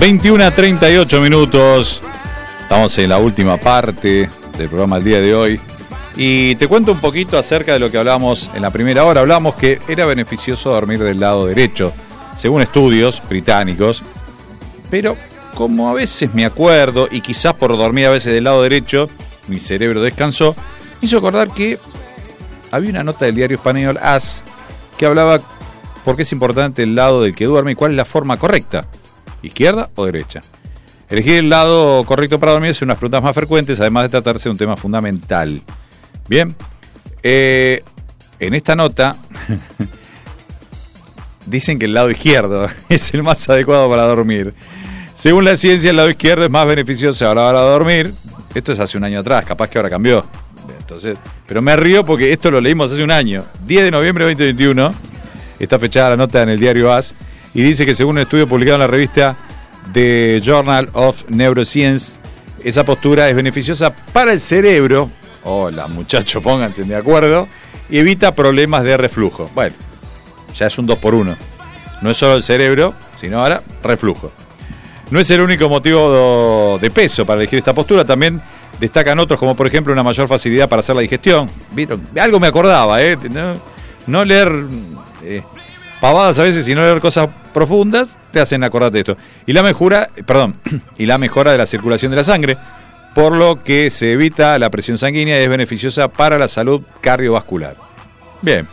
[0.00, 2.00] 21 a 38 minutos.
[2.62, 5.60] Estamos en la última parte del programa el día de hoy.
[6.16, 9.20] Y te cuento un poquito acerca de lo que hablamos en la primera hora.
[9.20, 11.92] Hablamos que era beneficioso dormir del lado derecho,
[12.34, 14.02] según estudios británicos.
[14.88, 15.18] Pero
[15.54, 19.10] como a veces me acuerdo, y quizás por dormir a veces del lado derecho,
[19.48, 20.56] mi cerebro descansó,
[21.02, 21.78] me hizo acordar que
[22.70, 24.44] había una nota del diario español AS
[24.96, 25.42] que hablaba
[26.06, 28.86] por qué es importante el lado del que duerme y cuál es la forma correcta,
[29.42, 30.42] izquierda o derecha.
[31.08, 34.08] Elegir el lado correcto para dormir es una de las preguntas más frecuentes, además de
[34.10, 35.60] tratarse de un tema fundamental.
[36.28, 36.54] Bien,
[37.22, 37.82] eh,
[38.38, 39.16] en esta nota
[41.46, 44.54] dicen que el lado izquierdo es el más adecuado para dormir.
[45.14, 48.14] Según la ciencia, el lado izquierdo es más beneficioso ahora para dormir.
[48.54, 50.24] Esto es hace un año atrás, capaz que ahora cambió.
[50.78, 53.44] Entonces, pero me río porque esto lo leímos hace un año.
[53.66, 54.94] 10 de noviembre de 2021.
[55.58, 57.14] Está fechada la nota en el diario AS
[57.54, 59.36] y dice que según un estudio publicado en la revista
[59.92, 62.18] The Journal of Neuroscience,
[62.62, 65.10] esa postura es beneficiosa para el cerebro.
[65.42, 67.48] Hola, muchachos, pónganse de acuerdo.
[67.88, 69.50] Y evita problemas de reflujo.
[69.54, 69.74] Bueno,
[70.54, 71.36] ya es un 2 por 1
[72.02, 74.30] No es solo el cerebro, sino ahora reflujo.
[75.10, 78.40] No es el único motivo de peso para elegir esta postura, también
[78.78, 81.50] destacan otros, como por ejemplo una mayor facilidad para hacer la digestión.
[81.72, 82.00] ¿Vieron?
[82.20, 83.18] Algo me acordaba, ¿eh?
[84.06, 84.52] No, leer
[85.24, 85.42] eh,
[86.00, 89.16] pavadas a veces, sino leer cosas profundas, te hacen acordarte de esto.
[89.46, 90.56] Y la mejora, perdón,
[90.98, 92.56] y la mejora de la circulación de la sangre,
[93.14, 97.76] por lo que se evita la presión sanguínea y es beneficiosa para la salud cardiovascular.
[98.42, 98.66] Bien.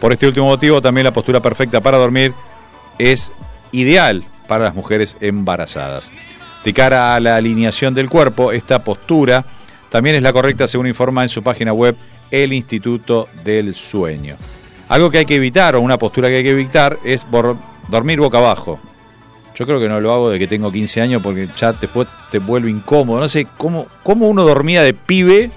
[0.00, 2.32] Por este último motivo, también la postura perfecta para dormir
[2.98, 3.32] es
[3.72, 6.10] ideal para las mujeres embarazadas.
[6.64, 9.44] De cara a la alineación del cuerpo, esta postura
[9.90, 11.96] también es la correcta según informa en su página web
[12.30, 14.36] el Instituto del Sueño.
[14.90, 17.24] Algo que hay que evitar, o una postura que hay que evitar, es
[17.88, 18.80] dormir boca abajo.
[19.54, 22.40] Yo creo que no lo hago de que tengo 15 años porque ya después te
[22.40, 23.20] vuelve incómodo.
[23.20, 25.52] No sé cómo, cómo uno dormía de pibe,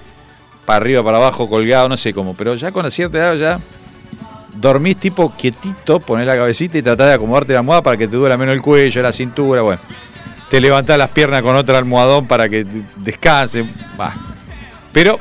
[0.65, 2.35] para arriba, para abajo, colgado, no sé cómo.
[2.35, 3.59] Pero ya con la cierta edad ya
[4.55, 8.15] dormís tipo quietito, ponés la cabecita y tratás de acomodarte la almohada para que te
[8.15, 9.81] duela menos el cuello, la cintura, bueno.
[10.51, 13.65] Te levantás las piernas con otro almohadón para que descanse.
[13.99, 14.13] Va.
[14.91, 15.19] Pero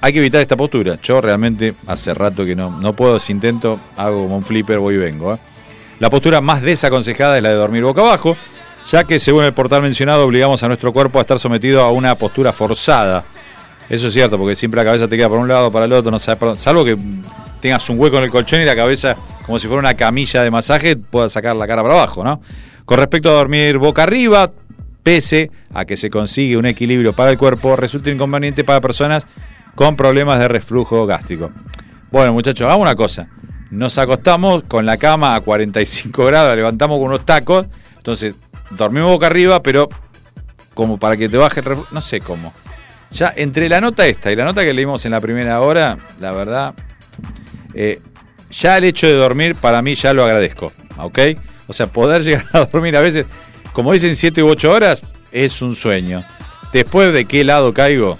[0.00, 0.96] hay que evitar esta postura.
[1.02, 4.94] Yo realmente hace rato que no, no puedo, si intento, hago como un flipper, voy
[4.94, 5.34] y vengo.
[5.34, 5.38] ¿eh?
[5.98, 8.36] La postura más desaconsejada es la de dormir boca abajo,
[8.86, 12.14] ya que según el portal mencionado obligamos a nuestro cuerpo a estar sometido a una
[12.14, 13.24] postura forzada.
[13.88, 16.10] Eso es cierto, porque siempre la cabeza te queda por un lado, para el otro,
[16.10, 16.60] no sabes.
[16.60, 16.96] Salvo que
[17.60, 20.50] tengas un hueco en el colchón y la cabeza, como si fuera una camilla de
[20.50, 22.40] masaje, puedas sacar la cara para abajo, ¿no?
[22.84, 24.50] Con respecto a dormir boca arriba,
[25.02, 29.26] pese a que se consigue un equilibrio para el cuerpo, resulta inconveniente para personas
[29.78, 31.52] con problemas de reflujo gástrico.
[32.10, 33.28] Bueno, muchachos, hagamos una cosa.
[33.70, 38.34] Nos acostamos con la cama a 45 grados, levantamos con unos tacos, entonces
[38.70, 39.88] dormimos boca arriba, pero
[40.74, 42.52] como para que te baje el reflujo, no sé cómo.
[43.12, 46.32] Ya entre la nota esta y la nota que leímos en la primera hora, la
[46.32, 46.74] verdad,
[47.72, 48.00] eh,
[48.50, 51.20] ya el hecho de dormir para mí ya lo agradezco, ¿ok?
[51.68, 53.26] O sea, poder llegar a dormir a veces,
[53.72, 56.24] como dicen 7 u 8 horas, es un sueño.
[56.72, 58.18] Después de qué lado caigo,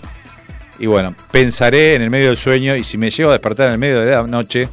[0.78, 3.72] y bueno, pensaré en el medio del sueño y si me llego a despertar en
[3.72, 4.68] el medio de la noche,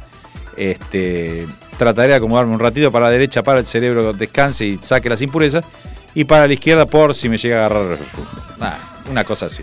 [0.56, 1.46] este,
[1.76, 5.20] trataré de acomodarme un ratito para la derecha para el cerebro descanse y saque las
[5.20, 5.64] impurezas
[6.14, 7.98] y para la izquierda por si me llega a agarrar.
[8.58, 8.80] Nada,
[9.10, 9.62] una cosa así.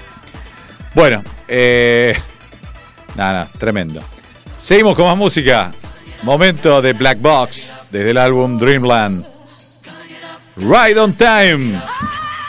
[0.94, 2.16] Bueno, eh,
[3.16, 4.02] nada, nada, tremendo.
[4.56, 5.72] Seguimos con más música.
[6.22, 9.26] Momento de Black Box desde el álbum Dreamland.
[10.58, 11.80] Ride on Time.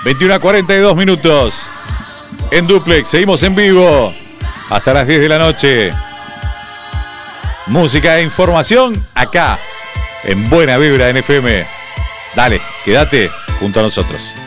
[0.04, 1.73] 21 a 42 minutos.
[2.50, 4.12] En duplex, seguimos en vivo.
[4.70, 5.92] Hasta las 10 de la noche.
[7.66, 9.58] Música e información acá.
[10.24, 11.66] En Buena Vibra en FM.
[12.34, 13.30] Dale, quédate
[13.60, 14.43] junto a nosotros.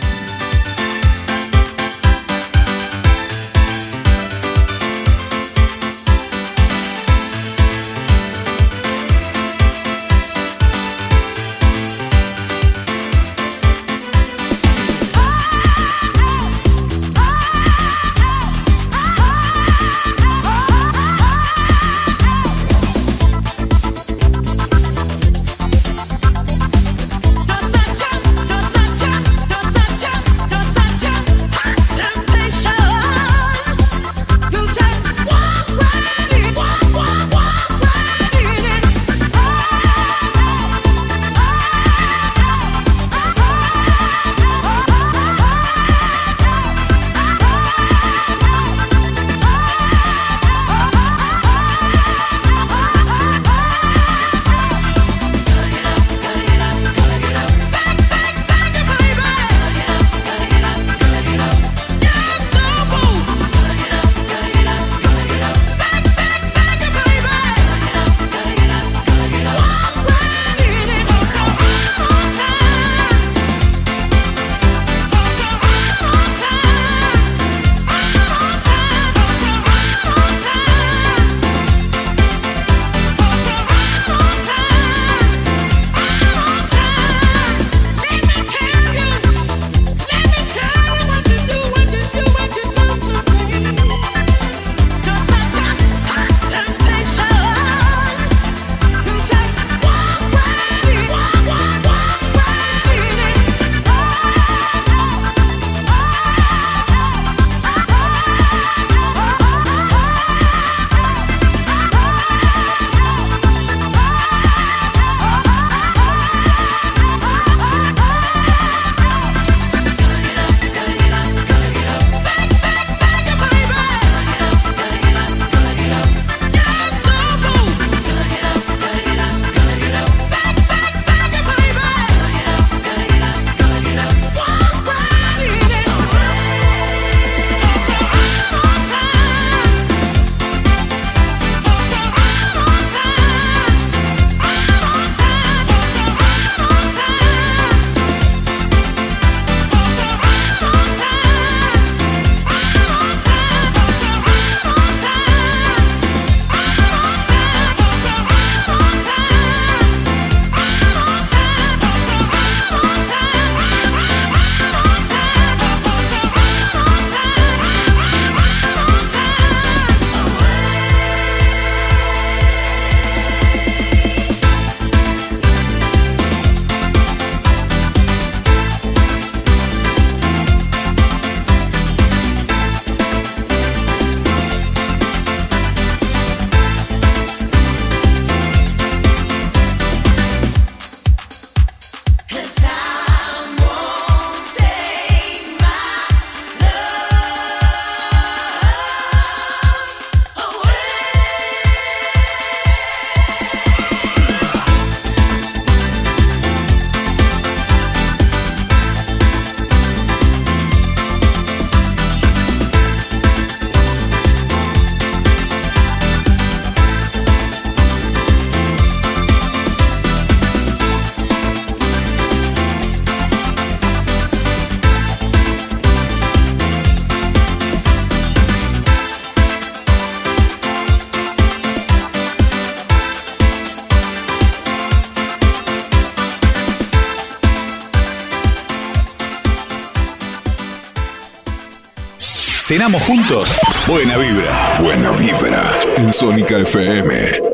[242.77, 243.49] Cenamos juntos.
[243.87, 244.77] Buena vibra.
[244.79, 245.63] Buena vibra
[245.95, 247.46] en Sónica FM.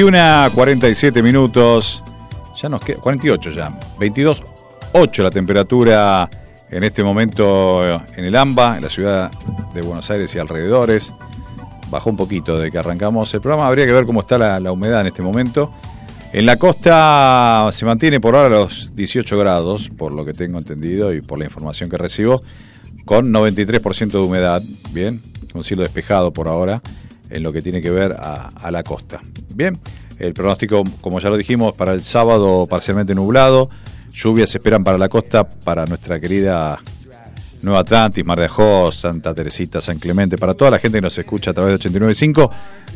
[0.00, 2.02] 21 a 47 minutos.
[2.56, 3.00] Ya nos queda.
[3.00, 3.78] 48 ya.
[3.98, 4.42] 22,
[4.94, 6.30] 8 la temperatura
[6.70, 9.30] en este momento en el AMBA, en la ciudad
[9.74, 11.12] de Buenos Aires y alrededores.
[11.90, 13.66] Bajó un poquito de que arrancamos el programa.
[13.66, 15.70] Habría que ver cómo está la, humedad en este momento.
[16.32, 21.12] En la costa se mantiene por ahora los 18 grados, por lo que tengo entendido
[21.12, 22.42] y por la información que recibo,
[23.04, 24.62] con 93% de humedad.
[24.92, 25.20] Bien,
[25.52, 26.80] un cielo despejado por ahora
[27.28, 29.20] en lo que tiene que ver a la costa.
[30.20, 33.70] El pronóstico, como ya lo dijimos, para el sábado parcialmente nublado.
[34.12, 36.78] Lluvias se esperan para la costa, para nuestra querida
[37.62, 41.16] Nueva Atlantis, Mar de Ajó, Santa Teresita, San Clemente, para toda la gente que nos
[41.16, 42.50] escucha a través de 89.5.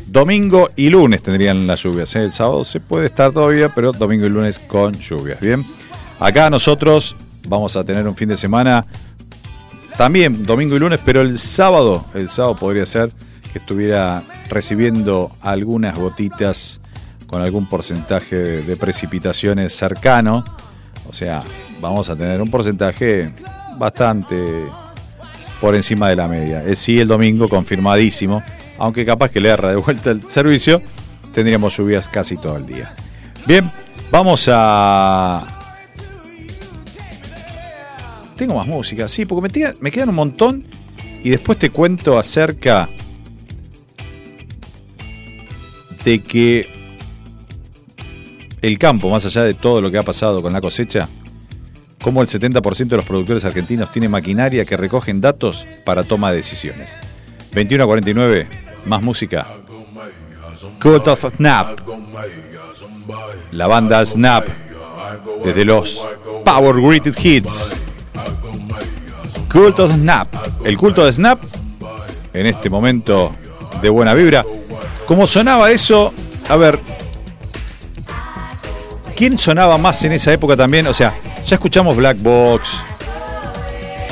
[0.07, 2.15] Domingo y lunes tendrían las lluvias.
[2.15, 2.25] ¿eh?
[2.25, 5.39] El sábado se puede estar todavía, pero domingo y lunes con lluvias.
[5.39, 5.65] Bien,
[6.19, 7.15] acá nosotros
[7.47, 8.85] vamos a tener un fin de semana
[9.97, 13.11] también domingo y lunes, pero el sábado, el sábado podría ser
[13.51, 16.81] que estuviera recibiendo algunas gotitas
[17.27, 20.43] con algún porcentaje de, precipitaciones cercano.
[21.07, 21.43] O sea,
[21.81, 23.31] vamos a tener un porcentaje
[23.77, 24.65] bastante
[25.59, 26.63] por encima de la media.
[26.63, 28.43] Es sí el domingo confirmadísimo,
[28.77, 30.81] aunque capaz que le erra de vuelta el servicio,
[31.33, 32.93] tendríamos lluvias casi todo el día.
[33.45, 33.71] Bien,
[34.11, 35.45] vamos a...
[38.35, 40.65] Tengo más música, sí, porque me quedan un montón
[41.23, 42.89] y después te cuento acerca
[46.03, 46.74] de que
[48.67, 51.07] el campo, más allá de todo lo que ha pasado con la cosecha,
[52.01, 56.37] como el 70% de los productores argentinos tiene maquinaria que recogen datos para toma de
[56.37, 56.97] decisiones.
[57.53, 58.47] 21 a 49,
[58.85, 59.47] más música.
[60.81, 61.79] Cult of Snap.
[63.51, 64.47] La banda Snap,
[65.43, 66.03] desde los
[66.43, 67.81] Power Greeted Hits.
[69.51, 70.27] Cult of Snap.
[70.65, 71.39] El culto de Snap,
[72.33, 73.31] en este momento
[73.83, 74.43] de buena vibra.
[75.05, 76.11] Como sonaba eso,
[76.49, 76.79] a ver,
[79.15, 80.85] ¿quién sonaba más en esa época también?
[80.87, 81.15] O sea,
[81.45, 82.83] ya escuchamos Black Box,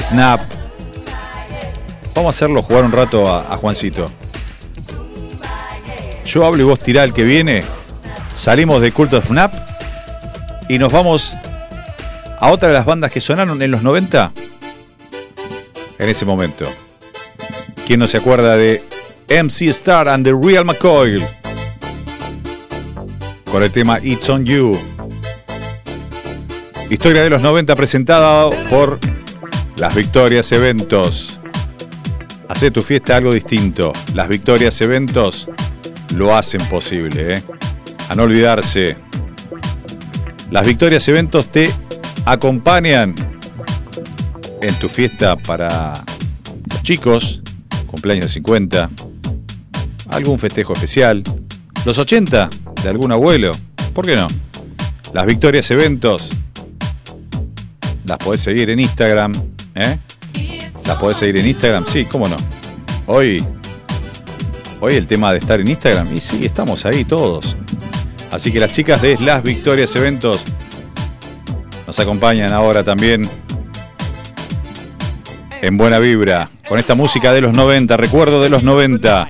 [0.01, 0.41] Snap.
[2.15, 4.09] Vamos a hacerlo jugar un rato a, Juancito.
[6.25, 7.63] Yo hablo y vos tirá el que viene.
[8.33, 9.53] Salimos de Cult of Snap
[10.69, 11.35] y nos vamos
[12.39, 14.31] a otra de las bandas que sonaron en los 90
[15.99, 16.65] en ese momento.
[17.85, 18.81] ¿Quién no se acuerda de
[19.29, 21.23] MC Star and the Real McCoy?
[23.51, 24.92] Con el tema It's on You.
[26.93, 28.99] Historia de los 90 presentada por
[29.77, 31.39] Las Victorias Eventos.
[32.47, 33.93] Hace tu fiesta algo distinto.
[34.13, 35.49] Las Victorias Eventos
[36.15, 37.33] lo hacen posible.
[37.33, 37.43] ¿eh?
[38.09, 38.95] A no olvidarse.
[40.51, 41.73] Las Victorias Eventos te
[42.25, 43.15] acompañan
[44.61, 45.93] en tu fiesta para
[46.69, 47.41] los chicos,
[47.87, 48.91] cumpleaños de 50,
[50.09, 51.23] algún festejo especial,
[51.85, 52.51] los 80
[52.83, 53.51] de algún abuelo,
[53.95, 54.27] ¿por qué no?
[55.11, 56.29] Las Victorias Eventos
[58.05, 59.33] las podés seguir en Instagram,
[59.75, 59.97] ¿eh?
[60.85, 62.35] Las podés seguir en Instagram, sí, cómo no.
[63.07, 63.43] Hoy,
[64.79, 67.55] hoy el tema de estar en Instagram, y sí, estamos ahí todos.
[68.31, 70.43] Así que las chicas de Las Victorias Eventos
[71.85, 73.29] nos acompañan ahora también
[75.61, 79.29] en buena vibra, con esta música de los 90, recuerdo de los 90.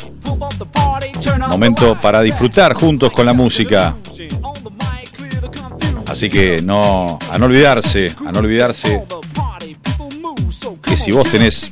[1.49, 3.95] Momento para disfrutar juntos con la música.
[6.23, 9.03] Así que no, a no olvidarse, a no olvidarse
[10.81, 11.69] que si vos tenés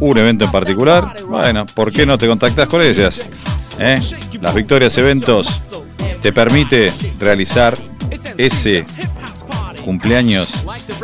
[0.00, 3.20] un evento en particular, bueno, ¿por qué no te contactas con ellas?
[3.78, 3.96] ¿Eh?
[4.40, 5.82] Las Victorias Eventos
[6.22, 7.74] te permite realizar
[8.38, 8.86] ese
[9.84, 10.48] cumpleaños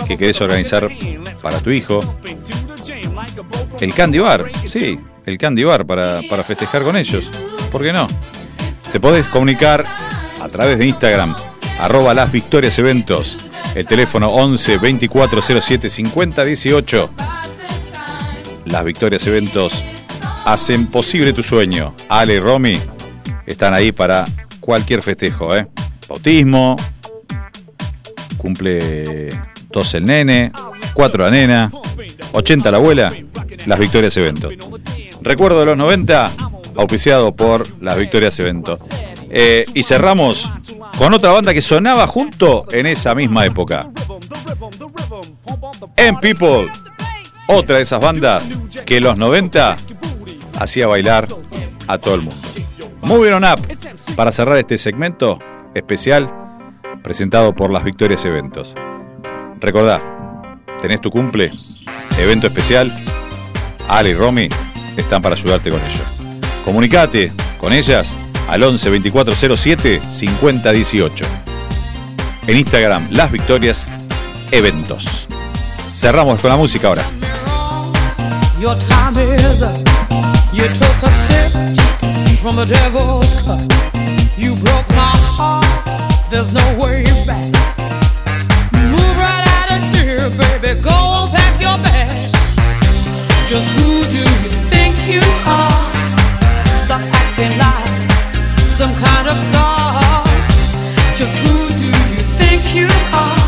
[0.09, 0.89] que querés organizar
[1.43, 2.01] para tu hijo.
[3.81, 7.31] El Candy Bar, sí, el Candy Bar para, para festejar con ellos.
[7.71, 8.09] ¿Por qué no?
[8.91, 9.85] Te podés comunicar
[10.41, 11.37] a través de Instagram,
[11.83, 17.11] arroba las Victorias Eventos, el teléfono 11 2407 50 18.
[18.67, 19.83] Las Victorias Eventos
[20.45, 21.93] hacen posible tu sueño.
[22.09, 22.79] Ale y Romy
[23.47, 24.25] están ahí para
[24.61, 25.67] cualquier festejo, ¿eh?
[26.09, 26.77] Bautismo,
[28.37, 29.31] cumple
[29.69, 30.53] dos el nene,
[30.95, 31.73] cuatro la nena,
[32.31, 33.13] 80 la abuela,
[33.67, 34.55] las Victorias Eventos.
[35.21, 36.31] Recuerdo de los 90,
[36.77, 38.85] auspiciado por las Victorias Eventos.
[39.35, 40.51] Eh, y cerramos
[40.99, 43.91] con otra banda que sonaba junto en esa misma época.
[45.97, 46.71] En People,
[47.47, 48.45] otra de esas bandas
[48.85, 49.77] que en los 90
[50.61, 51.27] hacía bailar
[51.89, 52.47] a todo el mundo.
[53.01, 53.61] Moving on Up,
[54.15, 55.39] para cerrar este segmento
[55.75, 56.31] especial
[57.03, 58.75] presentado por las Victorias Eventos.
[59.61, 61.51] Recordá, tenés tu cumple,
[62.19, 62.93] evento especial,
[63.89, 64.51] Ale y Romy
[64.97, 66.05] están para ayudarte con ello.
[66.67, 68.15] Comunicate con ellas
[68.49, 71.25] al 11 2407 50 18.
[72.47, 73.87] En Instagram, Las Victorias
[74.51, 75.29] Eventos.
[75.87, 77.05] Cerramos con la música ahora.
[78.61, 79.77] Your time is up.
[80.53, 81.53] You took a sip
[82.41, 83.61] from the devil's cup.
[84.37, 85.65] You broke my heart.
[86.31, 87.53] There's no way back.
[88.73, 90.81] Move right out of here, baby.
[90.81, 92.33] Go and pack your bags.
[93.49, 95.92] Just who do you think you are?
[98.83, 100.25] Some kind of star.
[101.15, 103.47] Just who do you think you are?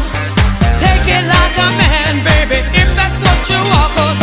[0.78, 4.13] Take it like a man, baby, if that's what you are.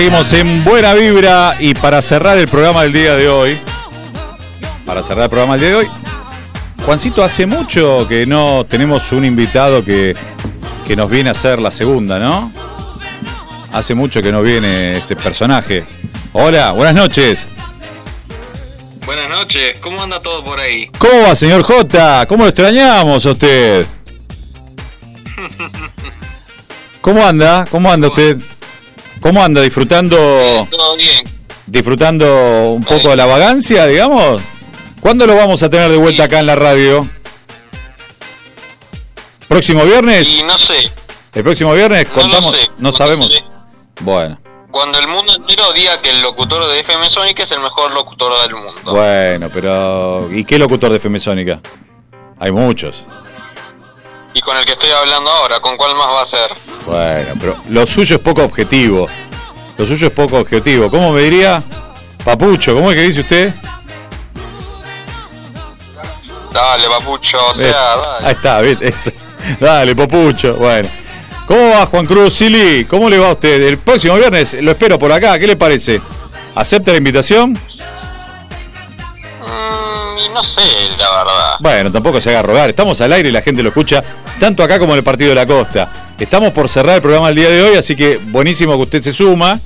[0.00, 3.58] Seguimos en buena vibra y para cerrar el programa del día de hoy,
[4.86, 5.88] para cerrar el programa del día de hoy,
[6.86, 10.16] Juancito, hace mucho que no tenemos un invitado que,
[10.86, 12.50] que nos viene a hacer la segunda, ¿no?
[13.74, 15.84] Hace mucho que no viene este personaje.
[16.32, 17.46] Hola, buenas noches.
[19.04, 20.88] Buenas noches, ¿cómo anda todo por ahí?
[20.96, 22.24] ¿Cómo va, señor J?
[22.24, 23.86] ¿Cómo lo extrañamos a usted?
[27.02, 27.66] ¿Cómo anda?
[27.70, 28.38] ¿Cómo anda usted?
[29.20, 29.60] ¿Cómo anda?
[29.60, 30.16] ¿Disfrutando
[30.70, 31.24] Todo bien.
[31.66, 34.40] disfrutando un poco de la vagancia, digamos?
[35.00, 37.08] ¿Cuándo lo vamos a tener de vuelta acá en la radio?
[39.48, 40.28] ¿Próximo viernes?
[40.28, 40.90] Y no sé,
[41.34, 42.06] ¿El próximo viernes?
[42.08, 42.52] No Contamos.
[42.56, 43.32] sé, no sabemos.
[43.32, 43.42] sé.
[44.00, 44.38] Bueno,
[44.70, 48.32] cuando el mundo entero diga que el locutor de FM Sonic es el mejor locutor
[48.42, 48.92] del mundo.
[48.92, 50.28] bueno, pero.
[50.32, 51.60] ¿Y qué locutor de FM Sónica?
[52.38, 53.04] Hay muchos.
[54.40, 56.50] Y con el que estoy hablando ahora, ¿con cuál más va a ser?
[56.86, 59.06] Bueno, pero lo suyo es poco objetivo.
[59.76, 60.90] Lo suyo es poco objetivo.
[60.90, 61.62] ¿Cómo me diría?
[62.24, 63.54] Papucho, ¿cómo es que dice usted?
[66.54, 68.26] Dale, papucho, o sea, dale.
[68.26, 69.14] Ahí está, ¿viste?
[69.60, 70.54] Dale, Papucho.
[70.54, 70.88] Bueno.
[71.46, 72.86] ¿Cómo va Juan Cruz Sili?
[72.86, 73.60] ¿Cómo le va a usted?
[73.60, 75.38] El próximo viernes lo espero por acá.
[75.38, 76.00] ¿Qué le parece?
[76.54, 77.58] ¿Acepta la invitación?
[80.32, 80.60] No sé,
[80.98, 81.56] la verdad.
[81.60, 82.70] Bueno, tampoco se haga rogar.
[82.70, 84.02] Estamos al aire y la gente lo escucha
[84.38, 86.14] tanto acá como en el Partido de la Costa.
[86.18, 89.12] Estamos por cerrar el programa el día de hoy, así que buenísimo que usted se
[89.12, 89.58] suma.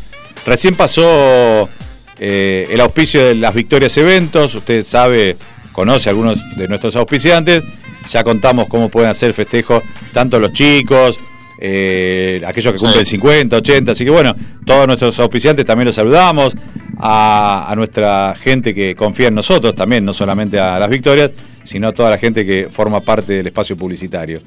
[0.47, 1.69] Recién pasó
[2.19, 4.55] eh, el auspicio de las Victorias Eventos.
[4.55, 5.37] Usted sabe,
[5.73, 7.63] conoce a algunos de nuestros auspiciantes.
[8.09, 9.83] Ya contamos cómo pueden hacer el festejo
[10.13, 11.19] tanto los chicos,
[11.61, 13.93] eh, aquellos que cumplen 50, 80.
[13.93, 16.55] Así que bueno, todos nuestros auspiciantes también los saludamos.
[17.07, 21.33] A, a nuestra gente que confía en nosotros también, no solamente a las victorias,
[21.65, 24.41] sino a toda la gente que forma parte del espacio publicitario.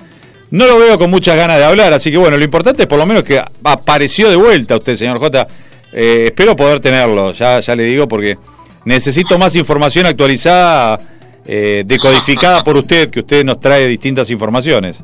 [0.49, 2.97] No lo veo con muchas ganas de hablar, así que bueno, lo importante es por
[2.97, 5.45] lo menos que apareció de vuelta usted, señor J.
[5.91, 8.37] Eh, espero poder tenerlo, ya, ya le digo, porque
[8.85, 10.99] necesito más información actualizada,
[11.45, 15.03] eh, decodificada por usted, que usted nos trae distintas informaciones.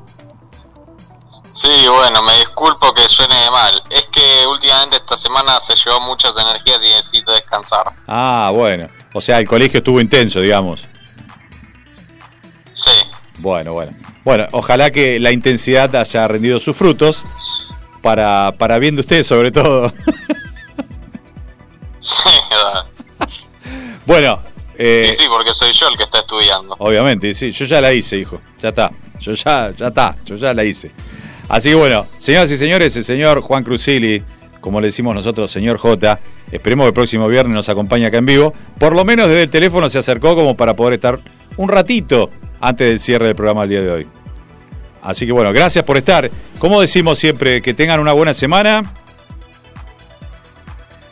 [1.53, 3.81] Sí, bueno, me disculpo que suene mal.
[3.91, 7.85] Es que últimamente esta semana se llevó muchas energías y necesito descansar.
[8.07, 8.89] Ah, bueno.
[9.13, 10.88] O sea, el colegio estuvo intenso, digamos.
[12.73, 12.89] Sí.
[13.38, 13.95] Bueno, bueno.
[14.23, 17.23] Bueno, ojalá que la intensidad haya rendido sus frutos.
[18.01, 19.91] Para, para bien de ustedes, sobre todo.
[21.99, 22.85] Sí, verdad.
[24.05, 24.41] bueno,
[24.77, 26.75] eh, Y sí, porque soy yo el que está estudiando.
[26.77, 28.41] obviamente, sí, yo ya la hice, hijo.
[28.61, 28.91] Ya está.
[29.21, 30.17] Yo ya, ya está.
[30.25, 30.91] Yo ya la hice.
[31.49, 34.24] Así que bueno, señoras y señores, el señor Juan Cruzili,
[34.61, 36.20] como le decimos nosotros, señor J,
[36.52, 38.53] esperemos que el próximo viernes nos acompañe acá en vivo.
[38.80, 41.20] Por lo menos desde el teléfono se acercó como para poder estar
[41.57, 42.30] un ratito
[42.61, 44.07] antes del cierre del programa el día de hoy.
[45.02, 46.32] Así que bueno, gracias por estar.
[46.57, 48.94] Como decimos siempre, que tengan una buena semana.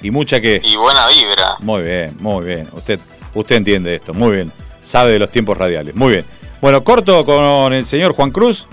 [0.02, 0.62] Y mucha que...
[0.64, 1.58] Y buena vibra.
[1.60, 2.70] Muy bien, muy bien.
[2.72, 3.00] Usted,
[3.34, 4.52] usted entiende esto, muy bien.
[4.80, 6.26] Sabe de los tiempos radiales, muy bien.
[6.62, 8.68] Bueno, corto con el señor Juan Cruz.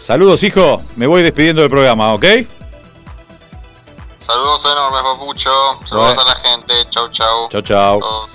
[0.00, 0.82] Saludos, hijo.
[0.96, 2.24] Me voy despidiendo del programa, ¿ok?
[4.18, 5.50] Saludos enormes, Papucho.
[5.86, 6.74] Saludos a la gente.
[6.88, 7.48] Chau, chau.
[7.50, 8.00] Chau, chau.
[8.00, 8.30] Todos.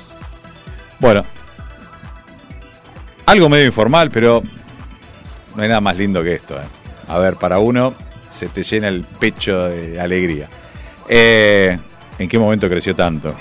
[1.00, 1.26] Bueno,
[3.26, 4.44] algo medio informal, pero
[5.56, 6.56] no hay nada más lindo que esto.
[6.56, 6.66] ¿eh?
[7.08, 7.96] A ver, para uno
[8.30, 10.48] se te llena el pecho de alegría.
[11.10, 11.80] Eh,
[12.20, 13.34] ¿En qué momento creció tanto?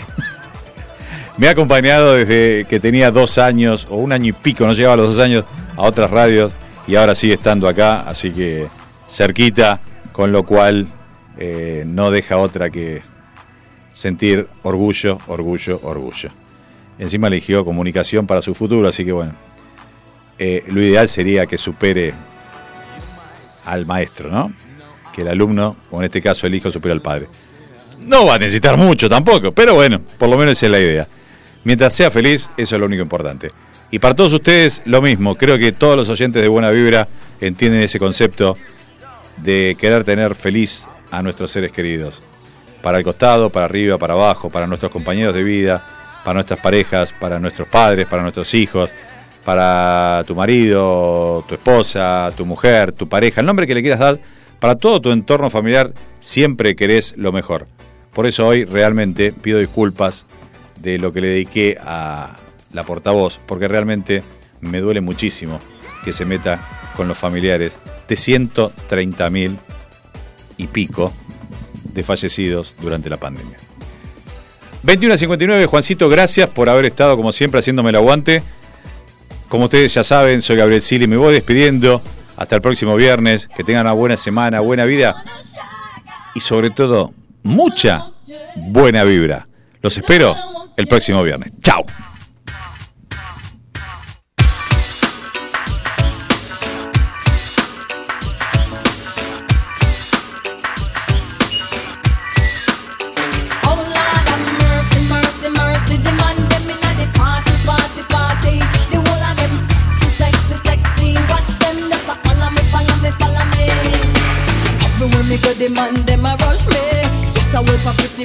[1.36, 4.94] Me ha acompañado desde que tenía dos años, o un año y pico, no llegaba
[4.94, 5.44] a los dos años,
[5.76, 6.52] a otras radios,
[6.86, 8.68] y ahora sigue estando acá, así que
[9.08, 9.80] cerquita,
[10.12, 10.86] con lo cual
[11.38, 13.02] eh, no deja otra que
[13.92, 16.30] sentir orgullo, orgullo, orgullo.
[16.98, 19.32] Encima eligió comunicación para su futuro, así que bueno.
[20.38, 22.12] eh, lo ideal sería que supere
[23.64, 24.52] al maestro, ¿no?
[25.12, 27.28] Que el alumno, o en este caso el hijo, supere al padre.
[28.00, 31.08] No va a necesitar mucho tampoco, pero bueno, por lo menos esa es la idea.
[31.64, 33.50] Mientras sea feliz, eso es lo único importante.
[33.90, 35.36] Y para todos ustedes, lo mismo.
[35.36, 37.06] Creo que todos los oyentes de Buena Vibra
[37.40, 38.56] entienden ese concepto
[39.36, 42.22] de querer tener feliz a nuestros seres queridos.
[42.82, 45.84] Para el costado, para arriba, para abajo, para nuestros compañeros de vida,
[46.24, 48.90] para nuestras parejas, para nuestros padres, para nuestros hijos,
[49.44, 54.18] para tu marido, tu esposa, tu mujer, tu pareja, el nombre que le quieras dar,
[54.58, 57.66] para todo tu entorno familiar, siempre querés lo mejor.
[58.12, 60.24] Por eso hoy realmente pido disculpas
[60.76, 62.36] de lo que le dediqué a
[62.74, 64.22] la portavoz, porque realmente
[64.60, 65.60] me duele muchísimo
[66.04, 67.78] que se meta con los familiares
[68.08, 69.56] de 130 mil
[70.58, 71.12] y pico
[71.84, 73.56] de fallecidos durante la pandemia.
[74.82, 78.42] 21 a 59, Juancito, gracias por haber estado como siempre haciéndome el aguante.
[79.48, 82.02] Como ustedes ya saben, soy Gabriel Sili, me voy despidiendo.
[82.36, 85.14] Hasta el próximo viernes, que tengan una buena semana, buena vida
[86.34, 87.14] y sobre todo
[87.44, 88.06] mucha
[88.56, 89.46] buena vibra.
[89.80, 90.34] Los espero
[90.76, 91.52] el próximo viernes.
[91.62, 91.84] Chao.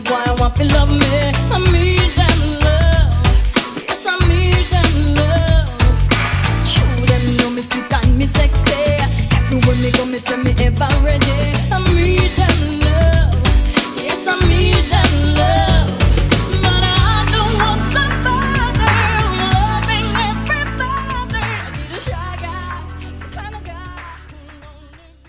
[0.02, 1.39] Boy, I want to love me.